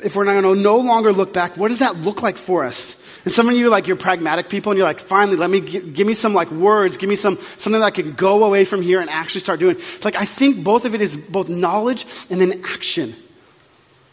if 0.02 0.14
we're 0.14 0.24
not 0.24 0.40
going 0.40 0.56
to 0.56 0.60
no 0.60 0.78
longer 0.78 1.12
look 1.12 1.32
back, 1.32 1.56
what 1.56 1.68
does 1.68 1.80
that 1.80 1.96
look 1.96 2.22
like 2.22 2.38
for 2.38 2.64
us? 2.64 2.96
And 3.24 3.32
some 3.32 3.48
of 3.48 3.56
you, 3.56 3.70
like, 3.70 3.88
you're 3.88 3.96
pragmatic 3.96 4.48
people 4.48 4.72
and 4.72 4.78
you're 4.78 4.86
like, 4.86 5.00
finally, 5.00 5.36
let 5.36 5.50
me, 5.50 5.60
give, 5.60 5.94
give 5.94 6.06
me 6.06 6.14
some 6.14 6.32
like 6.32 6.50
words, 6.50 6.96
give 6.96 7.08
me 7.08 7.16
some, 7.16 7.38
something 7.56 7.80
that 7.80 7.86
I 7.86 7.90
can 7.90 8.12
go 8.12 8.44
away 8.44 8.64
from 8.64 8.82
here 8.82 9.00
and 9.00 9.10
actually 9.10 9.40
start 9.40 9.58
doing. 9.58 9.76
It's 9.76 10.04
like, 10.04 10.16
I 10.16 10.24
think 10.24 10.62
both 10.62 10.84
of 10.84 10.94
it 10.94 11.00
is 11.00 11.16
both 11.16 11.48
knowledge 11.48 12.06
and 12.30 12.40
then 12.40 12.62
action. 12.64 13.16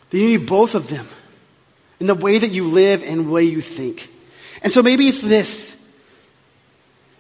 That 0.10 0.18
you 0.18 0.38
need 0.38 0.48
both 0.48 0.76
of 0.76 0.88
them 0.88 1.08
in 2.00 2.08
the 2.08 2.16
way 2.16 2.38
that 2.40 2.52
you 2.52 2.68
live 2.68 3.04
and 3.04 3.32
way 3.32 3.44
you 3.44 3.62
think. 3.62 4.10
And 4.64 4.72
so 4.72 4.82
maybe 4.82 5.08
it's 5.08 5.20
this, 5.20 5.76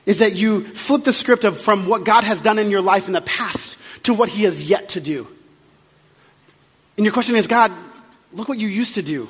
is 0.05 0.19
that 0.19 0.35
you 0.35 0.65
flip 0.65 1.03
the 1.03 1.13
script 1.13 1.43
of 1.43 1.61
from 1.61 1.87
what 1.87 2.03
God 2.03 2.23
has 2.23 2.41
done 2.41 2.59
in 2.59 2.71
your 2.71 2.81
life 2.81 3.07
in 3.07 3.13
the 3.13 3.21
past 3.21 3.77
to 4.03 4.13
what 4.13 4.29
He 4.29 4.43
has 4.43 4.65
yet 4.65 4.89
to 4.89 5.01
do. 5.01 5.27
And 6.97 7.05
your 7.05 7.13
question 7.13 7.35
is, 7.35 7.47
God, 7.47 7.71
look 8.33 8.47
what 8.47 8.59
you 8.59 8.67
used 8.67 8.95
to 8.95 9.01
do. 9.01 9.29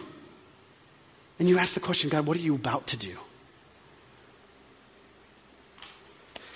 And 1.40 1.48
you 1.50 1.58
ask 1.58 1.74
the 1.74 1.80
question, 1.80 2.10
God, 2.10 2.26
what 2.26 2.38
are 2.38 2.42
you 2.42 2.56
about 2.56 2.88
to 2.88 2.98
do? 2.98 3.18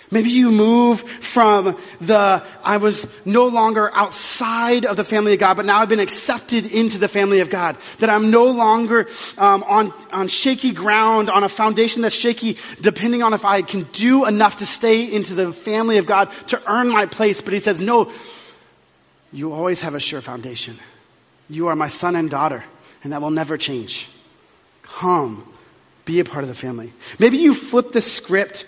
Maybe 0.10 0.30
you 0.30 0.52
move 0.52 1.02
from 1.02 1.78
the, 2.00 2.43
I 2.63 2.78
was 2.78 3.06
no 3.26 3.48
longer 3.48 3.93
outside 3.93 4.86
of 4.86 4.96
the 4.96 5.04
family 5.04 5.34
of 5.34 5.39
God, 5.39 5.58
but 5.58 5.65
now 5.65 5.80
I've 5.80 5.89
been 5.89 6.00
accepted 6.00 6.65
into 6.65 6.98
the 6.98 7.10
family 7.10 7.41
of 7.41 7.50
God. 7.50 7.78
That 8.00 8.10
I'm 8.10 8.32
no 8.32 8.46
longer 8.52 9.10
um, 9.38 9.63
on, 9.63 9.93
on 10.13 10.30
shaky 10.30 10.72
ground, 10.72 11.30
on 11.30 11.43
a 11.43 11.50
foundation 11.50 12.04
that's 12.04 12.15
shaky, 12.15 12.58
depending 12.80 13.22
on 13.22 13.34
if 13.34 13.43
I 13.43 13.62
can 13.63 13.84
do 13.91 14.26
enough 14.26 14.58
to 14.58 14.65
stay 14.65 15.12
into 15.12 15.36
the 15.36 15.52
family 15.52 15.98
of 15.98 16.06
God 16.06 16.32
to 16.48 16.62
earn 16.72 16.88
my 16.88 17.06
place. 17.06 17.41
But 17.41 17.52
he 17.52 17.60
says, 17.60 17.78
no, 17.78 18.13
you 19.34 19.52
always 19.52 19.82
have 19.82 19.93
a 19.93 20.00
sure 20.00 20.22
foundation. 20.22 20.78
You 21.50 21.68
are 21.68 21.76
my 21.76 21.88
son 21.88 22.16
and 22.16 22.30
daughter, 22.30 22.64
and 23.04 23.14
that 23.14 23.22
will 23.22 23.32
never 23.32 23.58
change. 23.58 24.10
Come. 24.84 25.54
Be 26.06 26.22
a 26.22 26.24
part 26.24 26.46
of 26.46 26.48
the 26.48 26.56
family. 26.56 26.94
Maybe 27.20 27.40
you 27.40 27.54
flip 27.54 27.92
the 27.92 28.02
script 28.02 28.66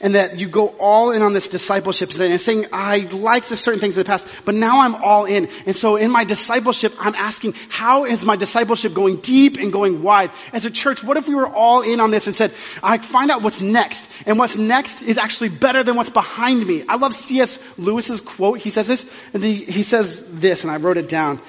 and 0.00 0.14
that 0.14 0.38
you 0.40 0.48
go 0.48 0.68
all 0.68 1.10
in 1.10 1.20
on 1.20 1.34
this 1.34 1.50
discipleship 1.50 2.18
and 2.18 2.40
saying, 2.40 2.64
I 2.72 3.00
liked 3.12 3.48
certain 3.48 3.78
things 3.78 3.98
in 3.98 4.04
the 4.04 4.06
past, 4.06 4.26
but 4.46 4.54
now 4.54 4.80
I'm 4.80 4.94
all 4.94 5.26
in. 5.26 5.50
And 5.66 5.76
so 5.76 5.96
in 5.96 6.10
my 6.10 6.24
discipleship, 6.24 6.94
I'm 6.98 7.14
asking, 7.14 7.56
how 7.68 8.06
is 8.06 8.24
my 8.24 8.36
discipleship 8.36 8.94
going 8.94 9.16
deep 9.16 9.58
and 9.58 9.70
going 9.70 10.02
wide? 10.02 10.30
As 10.54 10.64
a 10.64 10.70
church, 10.70 11.04
what 11.04 11.18
if 11.18 11.28
we 11.28 11.34
were 11.34 11.46
all 11.46 11.82
in 11.82 12.00
on 12.00 12.10
this 12.10 12.26
and 12.26 12.34
said, 12.34 12.54
I 12.82 12.96
find 12.96 13.30
out 13.30 13.42
what's 13.42 13.60
next. 13.60 14.08
And 14.24 14.38
what's 14.38 14.56
next 14.56 15.02
is 15.02 15.18
actually 15.18 15.50
better 15.50 15.84
than 15.84 15.94
what's 15.94 16.08
behind 16.08 16.66
me. 16.66 16.84
I 16.88 16.96
love 16.96 17.12
C.S. 17.12 17.58
Lewis's 17.76 18.22
quote. 18.22 18.60
He 18.60 18.70
says 18.70 18.88
this, 18.88 19.04
and 19.34 19.44
he 19.44 19.82
says 19.82 20.24
this, 20.26 20.64
and 20.64 20.70
I 20.70 20.78
wrote 20.78 20.96
it 20.96 21.10
down. 21.10 21.42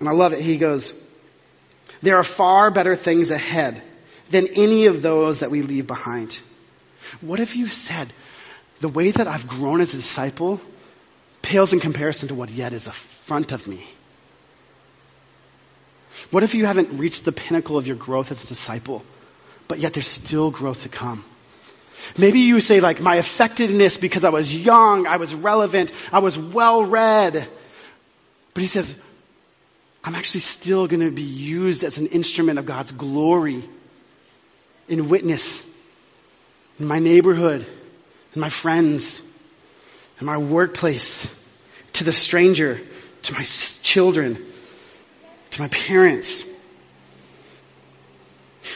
And 0.00 0.08
I 0.08 0.12
love 0.12 0.32
it. 0.32 0.40
He 0.40 0.58
goes, 0.58 0.92
there 2.02 2.16
are 2.16 2.22
far 2.22 2.70
better 2.70 2.94
things 2.94 3.30
ahead 3.30 3.82
than 4.30 4.46
any 4.48 4.86
of 4.86 5.02
those 5.02 5.40
that 5.40 5.50
we 5.50 5.62
leave 5.62 5.86
behind. 5.86 6.38
What 7.20 7.40
if 7.40 7.56
you 7.56 7.68
said, 7.68 8.12
the 8.80 8.88
way 8.88 9.10
that 9.10 9.26
I've 9.26 9.48
grown 9.48 9.80
as 9.80 9.94
a 9.94 9.96
disciple 9.96 10.60
pales 11.42 11.72
in 11.72 11.80
comparison 11.80 12.28
to 12.28 12.34
what 12.34 12.50
yet 12.50 12.72
is 12.72 12.86
in 12.86 12.92
front 12.92 13.52
of 13.52 13.66
me? 13.66 13.86
What 16.30 16.42
if 16.42 16.54
you 16.54 16.66
haven't 16.66 16.98
reached 16.98 17.24
the 17.24 17.32
pinnacle 17.32 17.78
of 17.78 17.86
your 17.86 17.96
growth 17.96 18.30
as 18.30 18.44
a 18.44 18.48
disciple, 18.48 19.02
but 19.66 19.78
yet 19.78 19.94
there's 19.94 20.08
still 20.08 20.50
growth 20.50 20.82
to 20.82 20.88
come? 20.88 21.24
Maybe 22.16 22.40
you 22.40 22.60
say 22.60 22.80
like, 22.80 23.00
my 23.00 23.16
effectiveness 23.16 23.96
because 23.96 24.24
I 24.24 24.30
was 24.30 24.54
young, 24.54 25.06
I 25.06 25.16
was 25.16 25.34
relevant, 25.34 25.92
I 26.12 26.20
was 26.20 26.38
well 26.38 26.84
read. 26.84 27.48
But 28.54 28.60
he 28.60 28.66
says, 28.66 28.94
I'm 30.04 30.14
actually 30.14 30.40
still 30.40 30.86
going 30.86 31.00
to 31.00 31.10
be 31.10 31.22
used 31.22 31.84
as 31.84 31.98
an 31.98 32.06
instrument 32.06 32.58
of 32.58 32.66
God's 32.66 32.90
glory 32.90 33.68
in 34.88 35.08
witness 35.08 35.68
in 36.78 36.86
my 36.86 36.98
neighborhood, 36.98 37.66
in 38.34 38.40
my 38.40 38.48
friends, 38.48 39.22
in 40.20 40.26
my 40.26 40.38
workplace, 40.38 41.32
to 41.94 42.04
the 42.04 42.12
stranger, 42.12 42.80
to 43.24 43.32
my 43.32 43.42
children, 43.42 44.44
to 45.50 45.60
my 45.60 45.68
parents. 45.68 46.44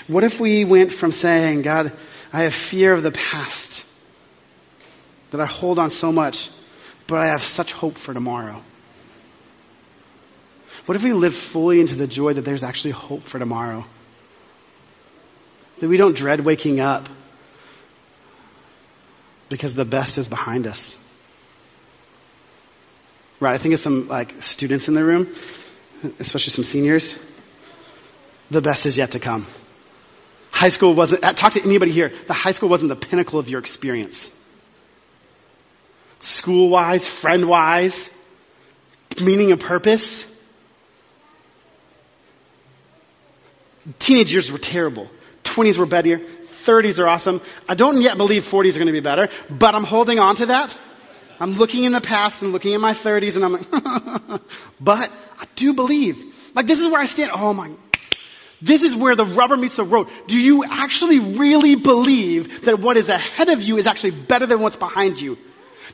What 0.06 0.24
if 0.24 0.40
we 0.40 0.64
went 0.64 0.92
from 0.92 1.12
saying, 1.12 1.62
God, 1.62 1.92
I 2.32 2.42
have 2.42 2.54
fear 2.54 2.92
of 2.92 3.02
the 3.02 3.12
past, 3.12 3.84
that 5.30 5.40
I 5.40 5.46
hold 5.46 5.78
on 5.78 5.90
so 5.90 6.10
much, 6.10 6.50
but 7.06 7.18
I 7.18 7.26
have 7.26 7.42
such 7.42 7.72
hope 7.72 7.96
for 7.96 8.12
tomorrow? 8.12 8.62
What 10.86 10.96
if 10.96 11.04
we 11.04 11.12
live 11.12 11.34
fully 11.34 11.80
into 11.80 11.94
the 11.94 12.06
joy 12.06 12.34
that 12.34 12.44
there's 12.44 12.62
actually 12.62 12.92
hope 12.92 13.22
for 13.22 13.38
tomorrow? 13.38 13.84
That 15.78 15.88
we 15.88 15.96
don't 15.96 16.16
dread 16.16 16.40
waking 16.40 16.80
up 16.80 17.08
because 19.48 19.74
the 19.74 19.84
best 19.84 20.18
is 20.18 20.28
behind 20.28 20.66
us. 20.66 20.98
Right, 23.38 23.54
I 23.54 23.58
think 23.58 23.74
of 23.74 23.80
some 23.80 24.08
like 24.08 24.42
students 24.42 24.88
in 24.88 24.94
the 24.94 25.04
room, 25.04 25.34
especially 26.18 26.50
some 26.50 26.64
seniors. 26.64 27.14
The 28.50 28.60
best 28.60 28.86
is 28.86 28.96
yet 28.98 29.12
to 29.12 29.20
come. 29.20 29.46
High 30.50 30.68
school 30.68 30.94
wasn't, 30.94 31.24
uh, 31.24 31.32
talk 31.32 31.54
to 31.54 31.62
anybody 31.62 31.90
here, 31.90 32.12
the 32.26 32.34
high 32.34 32.52
school 32.52 32.68
wasn't 32.68 32.88
the 32.88 32.96
pinnacle 32.96 33.38
of 33.38 33.48
your 33.48 33.60
experience. 33.60 34.30
School 36.20 36.68
wise, 36.68 37.08
friend 37.08 37.46
wise, 37.46 38.10
meaning 39.20 39.50
and 39.50 39.60
purpose. 39.60 40.31
Teenage 43.98 44.32
years 44.32 44.50
were 44.52 44.58
terrible. 44.58 45.10
20s 45.44 45.78
were 45.78 45.86
better. 45.86 46.18
30s 46.18 46.98
are 47.00 47.08
awesome. 47.08 47.40
I 47.68 47.74
don't 47.74 48.00
yet 48.00 48.16
believe 48.16 48.44
40s 48.44 48.76
are 48.76 48.78
going 48.78 48.86
to 48.86 48.92
be 48.92 49.00
better, 49.00 49.28
but 49.50 49.74
I'm 49.74 49.84
holding 49.84 50.18
on 50.18 50.36
to 50.36 50.46
that. 50.46 50.74
I'm 51.40 51.54
looking 51.54 51.84
in 51.84 51.92
the 51.92 52.00
past 52.00 52.42
and 52.42 52.52
looking 52.52 52.74
at 52.74 52.80
my 52.80 52.94
30s 52.94 53.34
and 53.34 53.44
I'm 53.44 53.52
like, 53.54 54.42
but 54.80 55.10
I 55.40 55.44
do 55.56 55.74
believe. 55.74 56.22
Like 56.54 56.66
this 56.66 56.78
is 56.78 56.86
where 56.86 57.00
I 57.00 57.06
stand. 57.06 57.32
Oh 57.34 57.52
my, 57.52 57.72
this 58.60 58.84
is 58.84 58.94
where 58.94 59.16
the 59.16 59.26
rubber 59.26 59.56
meets 59.56 59.76
the 59.76 59.84
road. 59.84 60.08
Do 60.28 60.38
you 60.38 60.64
actually 60.64 61.18
really 61.18 61.74
believe 61.74 62.66
that 62.66 62.78
what 62.78 62.96
is 62.96 63.08
ahead 63.08 63.48
of 63.48 63.60
you 63.60 63.76
is 63.76 63.88
actually 63.88 64.12
better 64.12 64.46
than 64.46 64.60
what's 64.60 64.76
behind 64.76 65.20
you? 65.20 65.36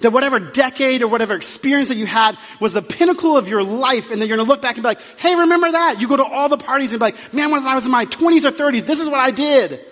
That 0.01 0.13
whatever 0.13 0.39
decade 0.39 1.03
or 1.03 1.09
whatever 1.09 1.35
experience 1.35 1.89
that 1.89 1.97
you 1.97 2.07
had 2.07 2.39
was 2.61 2.75
the 2.75 2.83
pinnacle 2.83 3.37
of 3.37 3.49
your 3.49 3.63
life 3.63 4.11
and 4.11 4.23
that 4.23 4.29
you're 4.29 4.37
gonna 4.37 4.49
look 4.49 4.63
back 4.63 4.77
and 4.77 4.83
be 4.83 4.89
like, 4.89 5.01
hey, 5.19 5.35
remember 5.35 5.73
that? 5.73 6.01
You 6.01 6.09
go 6.09 6.17
to 6.17 6.25
all 6.25 6.49
the 6.49 6.57
parties 6.57 6.93
and 6.93 7.01
be 7.01 7.07
like, 7.07 7.35
man, 7.35 7.51
when 7.51 7.67
I 7.67 7.75
was 7.75 7.85
in 7.85 7.91
my 7.91 8.07
20s 8.07 8.45
or 8.45 8.53
30s, 8.53 8.87
this 8.87 8.99
is 8.99 9.07
what 9.07 9.19
I 9.19 9.31
did. 9.31 9.85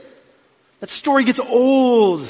That 0.80 0.90
story 0.90 1.24
gets 1.24 1.40
old. 1.40 2.28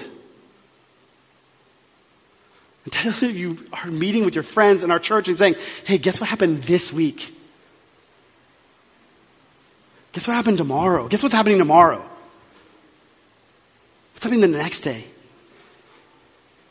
Until 2.84 3.30
you 3.30 3.58
are 3.72 3.90
meeting 3.90 4.24
with 4.24 4.34
your 4.36 4.44
friends 4.44 4.82
in 4.82 4.90
our 4.90 5.00
church 5.00 5.28
and 5.28 5.36
saying, 5.36 5.56
hey, 5.84 5.98
guess 5.98 6.20
what 6.20 6.28
happened 6.30 6.62
this 6.62 6.92
week? 6.92 7.34
Guess 10.12 10.28
what 10.28 10.36
happened 10.36 10.56
tomorrow? 10.56 11.08
Guess 11.08 11.22
what's 11.22 11.34
happening 11.34 11.58
tomorrow? 11.58 11.98
What's 14.14 14.24
happening 14.24 14.40
the 14.40 14.56
next 14.56 14.80
day? 14.80 15.04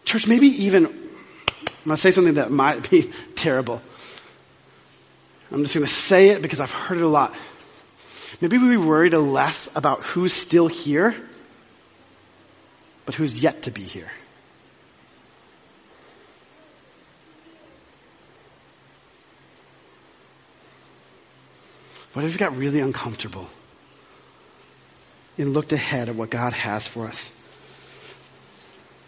Church, 0.06 0.28
maybe 0.28 0.48
even, 0.66 0.86
I'm 0.86 0.94
going 0.94 1.96
to 1.96 1.98
say 1.98 2.12
something 2.12 2.36
that 2.36 2.52
might 2.52 2.90
be 2.90 3.12
terrible. 3.36 3.82
I'm 5.52 5.64
just 5.64 5.74
going 5.74 5.86
to 5.86 5.92
say 5.92 6.30
it 6.30 6.42
because 6.42 6.60
I've 6.60 6.72
heard 6.72 6.98
it 6.98 7.04
a 7.04 7.08
lot. 7.08 7.36
Maybe 8.42 8.58
we 8.58 8.70
be 8.70 8.78
worried 8.78 9.14
less 9.14 9.70
about 9.76 10.04
who's 10.04 10.34
still 10.34 10.68
here, 10.68 11.16
but 13.06 13.16
who's 13.16 13.42
yet 13.42 13.64
to 13.64 13.72
be 13.72 13.84
here. 13.84 14.12
What 22.14 22.24
if 22.24 22.32
we 22.32 22.38
got 22.38 22.56
really 22.56 22.80
uncomfortable 22.80 23.50
and 25.38 25.54
looked 25.54 25.74
ahead 25.74 26.08
at 26.08 26.16
what 26.16 26.30
God 26.30 26.54
has 26.54 26.88
for 26.88 27.08
us? 27.08 27.30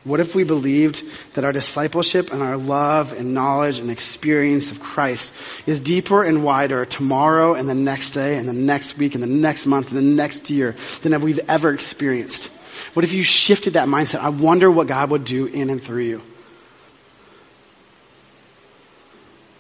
What 0.08 0.22
if 0.22 0.36
we 0.36 0.46
believed 0.46 1.04
that 1.34 1.44
our 1.44 1.52
discipleship 1.52 2.32
and 2.32 2.42
our 2.42 2.56
love 2.56 3.12
and 3.12 3.34
knowledge 3.34 3.80
and 3.80 3.92
experience 3.92 4.72
of 4.72 4.80
Christ 4.80 5.36
is 5.66 5.82
deeper 5.82 6.24
and 6.24 6.46
wider 6.46 6.86
tomorrow 6.86 7.56
and 7.56 7.68
the 7.68 7.76
next 7.76 8.12
day 8.12 8.38
and 8.38 8.48
the 8.48 8.54
next 8.54 8.98
week 8.98 9.16
and 9.16 9.22
the 9.22 9.28
next 9.28 9.66
month 9.66 9.90
and 9.90 9.98
the 9.98 10.16
next 10.16 10.50
year 10.50 10.78
than 11.02 11.20
we've 11.20 11.42
ever 11.50 11.74
experienced? 11.74 12.48
What 12.94 13.04
if 13.04 13.12
you 13.12 13.22
shifted 13.22 13.74
that 13.74 13.90
mindset? 13.90 14.20
I 14.20 14.30
wonder 14.30 14.72
what 14.72 14.88
God 14.88 15.10
would 15.12 15.26
do 15.26 15.46
in 15.46 15.70
and 15.70 15.84
through 15.84 16.04
you. 16.04 16.22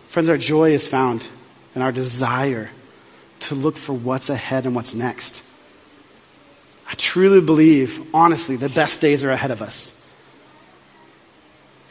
Friends, 0.07 0.29
our 0.29 0.37
joy 0.37 0.71
is 0.71 0.87
found 0.87 1.27
in 1.75 1.81
our 1.81 1.91
desire 1.91 2.69
to 3.41 3.55
look 3.55 3.75
for 3.75 3.91
what's 3.91 4.29
ahead 4.29 4.65
and 4.65 4.73
what's 4.75 4.95
next. 4.95 5.43
I 6.89 6.93
truly 6.93 7.41
believe, 7.41 8.15
honestly, 8.15 8.55
the 8.55 8.69
best 8.69 9.01
days 9.01 9.25
are 9.25 9.29
ahead 9.29 9.51
of 9.51 9.61
us. 9.61 9.93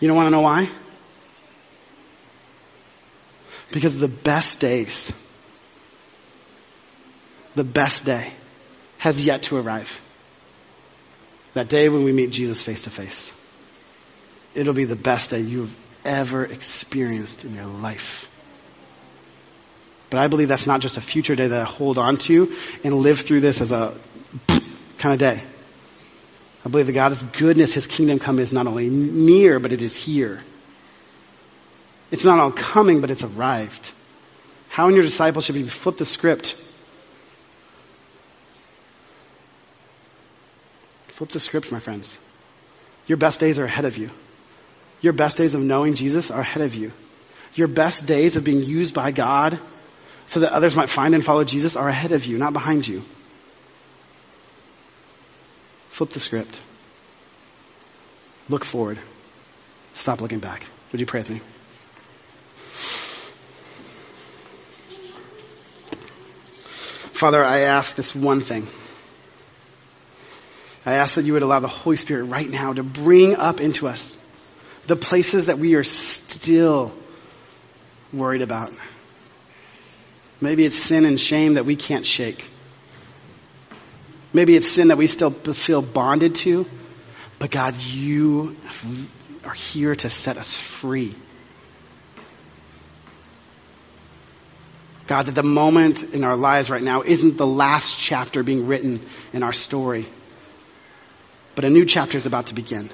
You 0.01 0.09
don't 0.09 0.17
want 0.17 0.27
to 0.27 0.31
know 0.31 0.43
why? 0.43 0.69
Because 3.73 3.99
the 3.99 4.09
best 4.09 4.61
days, 4.61 5.13
the 7.55 7.65
best 7.65 8.05
day 8.05 8.33
has 8.99 9.25
yet 9.25 9.45
to 9.45 9.57
arrive. 9.57 10.01
That 11.55 11.69
day 11.69 11.89
when 11.89 12.05
we 12.05 12.13
meet 12.13 12.31
Jesus 12.31 12.61
face 12.61 12.83
to 12.83 12.91
face. 12.91 13.33
It'll 14.55 14.75
be 14.75 14.85
the 14.85 14.97
best 14.97 15.31
day 15.31 15.41
you've 15.41 15.75
ever 16.05 16.45
experienced 16.45 17.45
in 17.45 17.55
your 17.55 17.67
life. 17.67 18.29
But 20.11 20.21
I 20.21 20.29
believe 20.29 20.49
that's 20.49 20.67
not 20.67 20.81
just 20.81 20.97
a 20.97 21.01
future 21.01 21.35
day 21.35 21.49
that 21.49 21.61
I 21.61 21.65
hold 21.65 21.99
on 21.99 22.17
to 22.19 22.55
and 22.85 22.95
live 22.95 23.21
through 23.21 23.41
this 23.41 23.61
as 23.61 23.73
a 23.73 23.99
kind 24.99 25.15
of 25.15 25.19
day. 25.19 25.43
I 26.67 26.69
believe 26.69 26.89
that 26.89 26.95
God's 26.95 27.23
goodness, 27.23 27.75
His 27.75 27.87
kingdom 27.87 28.19
come 28.19 28.41
is 28.41 28.53
not 28.53 28.67
only 28.67 28.91
near, 28.91 29.61
but 29.61 29.73
it 29.73 29.83
is 29.83 29.97
here. 29.97 30.43
It's 32.11 32.25
not 32.25 32.41
all 32.41 32.51
coming, 32.51 33.01
but 33.01 33.13
it's 33.13 33.23
arrived. 33.23 33.93
How 34.69 34.89
in 34.89 34.97
your 34.97 35.05
discipleship 35.05 35.55
you 35.55 35.69
flip 35.69 35.97
the 35.97 36.05
script? 36.05 36.57
Flip 41.07 41.31
the 41.31 41.39
script, 41.39 41.71
my 41.71 41.79
friends. 41.79 42.19
Your 43.07 43.17
best 43.17 43.39
days 43.39 43.61
are 43.61 43.65
ahead 43.65 43.85
of 43.85 43.97
you. 43.97 44.11
Your 45.01 45.13
best 45.13 45.37
days 45.37 45.55
of 45.55 45.63
knowing 45.63 45.95
Jesus 45.95 46.33
are 46.33 46.41
ahead 46.41 46.65
of 46.65 46.75
you. 46.75 46.91
Your 47.55 47.69
best 47.69 48.07
days 48.07 48.35
of 48.35 48.43
being 48.43 48.65
used 48.65 48.93
by 48.93 49.13
God 49.13 49.61
so 50.27 50.41
that 50.41 50.53
others 50.53 50.75
might 50.75 50.89
find 50.89 51.15
and 51.15 51.25
follow 51.25 51.45
Jesus 51.45 51.77
are 51.77 51.89
ahead 51.89 52.11
of 52.11 52.27
you, 52.27 52.39
not 52.39 52.53
behind 52.53 52.89
you. 52.89 53.05
Flip 55.97 56.11
the 56.11 56.21
script. 56.21 56.61
Look 58.51 58.71
forward. 58.71 58.99
Stop 59.95 60.21
looking 60.21 60.41
back. 60.41 60.67
Would 60.93 61.01
you 61.01 61.07
pray 61.07 61.21
with 61.21 61.31
me? 61.31 61.41
Father, 67.15 67.43
I 67.43 67.61
ask 67.61 67.97
this 67.97 68.15
one 68.15 68.43
thing. 68.43 68.69
I 70.85 70.97
ask 70.97 71.15
that 71.15 71.25
you 71.25 71.33
would 71.33 71.41
allow 71.41 71.61
the 71.61 71.67
Holy 71.67 71.97
Spirit 71.97 72.25
right 72.25 72.51
now 72.51 72.75
to 72.75 72.83
bring 72.83 73.35
up 73.35 73.63
into 73.63 73.89
us 73.89 74.19
the 74.87 74.97
places 74.97 75.47
that 75.47 75.59
we 75.59 75.77
are 75.77 75.83
still 75.83 76.93
worried 78.13 78.43
about. 78.43 78.71
Maybe 80.43 80.67
it's 80.67 80.77
sin 80.77 81.07
and 81.07 81.19
shame 81.19 81.55
that 81.55 81.65
we 81.65 81.75
can't 81.75 82.05
shake. 82.05 82.51
Maybe 84.37 84.55
it's 84.55 84.71
sin 84.71 84.89
that 84.89 84.99
we 84.99 85.07
still 85.07 85.31
feel 85.31 85.81
bonded 85.81 86.35
to, 86.35 86.67
but 87.39 87.51
God, 87.51 87.75
you 87.75 88.55
are 89.47 89.55
here 89.55 89.97
to 89.97 90.11
set 90.11 90.37
us 90.37 90.59
free. 90.59 91.15
God, 95.07 95.25
that 95.25 95.35
the 95.35 95.43
moment 95.43 96.13
in 96.13 96.23
our 96.23 96.37
lives 96.37 96.69
right 96.69 96.83
now 96.83 97.01
isn't 97.01 97.39
the 97.39 97.47
last 97.47 97.99
chapter 97.99 98.43
being 98.43 98.67
written 98.67 99.01
in 99.33 99.43
our 99.43 99.55
story, 99.55 100.07
but 101.55 101.65
a 101.65 101.71
new 101.71 101.87
chapter 101.87 102.19
is 102.19 102.27
about 102.27 102.49
to 102.49 102.55
begin. 102.55 102.91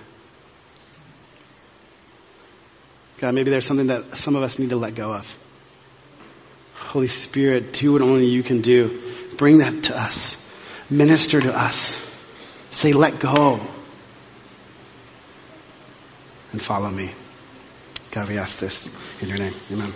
God, 3.18 3.34
maybe 3.34 3.50
there's 3.50 3.66
something 3.66 3.88
that 3.88 4.16
some 4.16 4.36
of 4.36 4.44
us 4.44 4.60
need 4.60 4.70
to 4.70 4.76
let 4.76 4.94
go 4.94 5.12
of. 5.12 5.36
Holy 6.76 7.08
Spirit, 7.08 7.72
do 7.72 7.94
what 7.94 8.02
only 8.02 8.26
you 8.26 8.44
can 8.44 8.60
do. 8.60 9.02
Bring 9.38 9.58
that 9.58 9.84
to 9.84 9.98
us. 9.98 10.41
Minister 10.92 11.40
to 11.40 11.56
us. 11.56 11.98
Say, 12.70 12.92
let 12.92 13.18
go. 13.18 13.60
And 16.52 16.60
follow 16.60 16.90
me. 16.90 17.12
God, 18.10 18.28
we 18.28 18.36
ask 18.36 18.60
this 18.60 18.94
in 19.22 19.28
your 19.28 19.38
name. 19.38 19.54
Amen. 19.72 19.90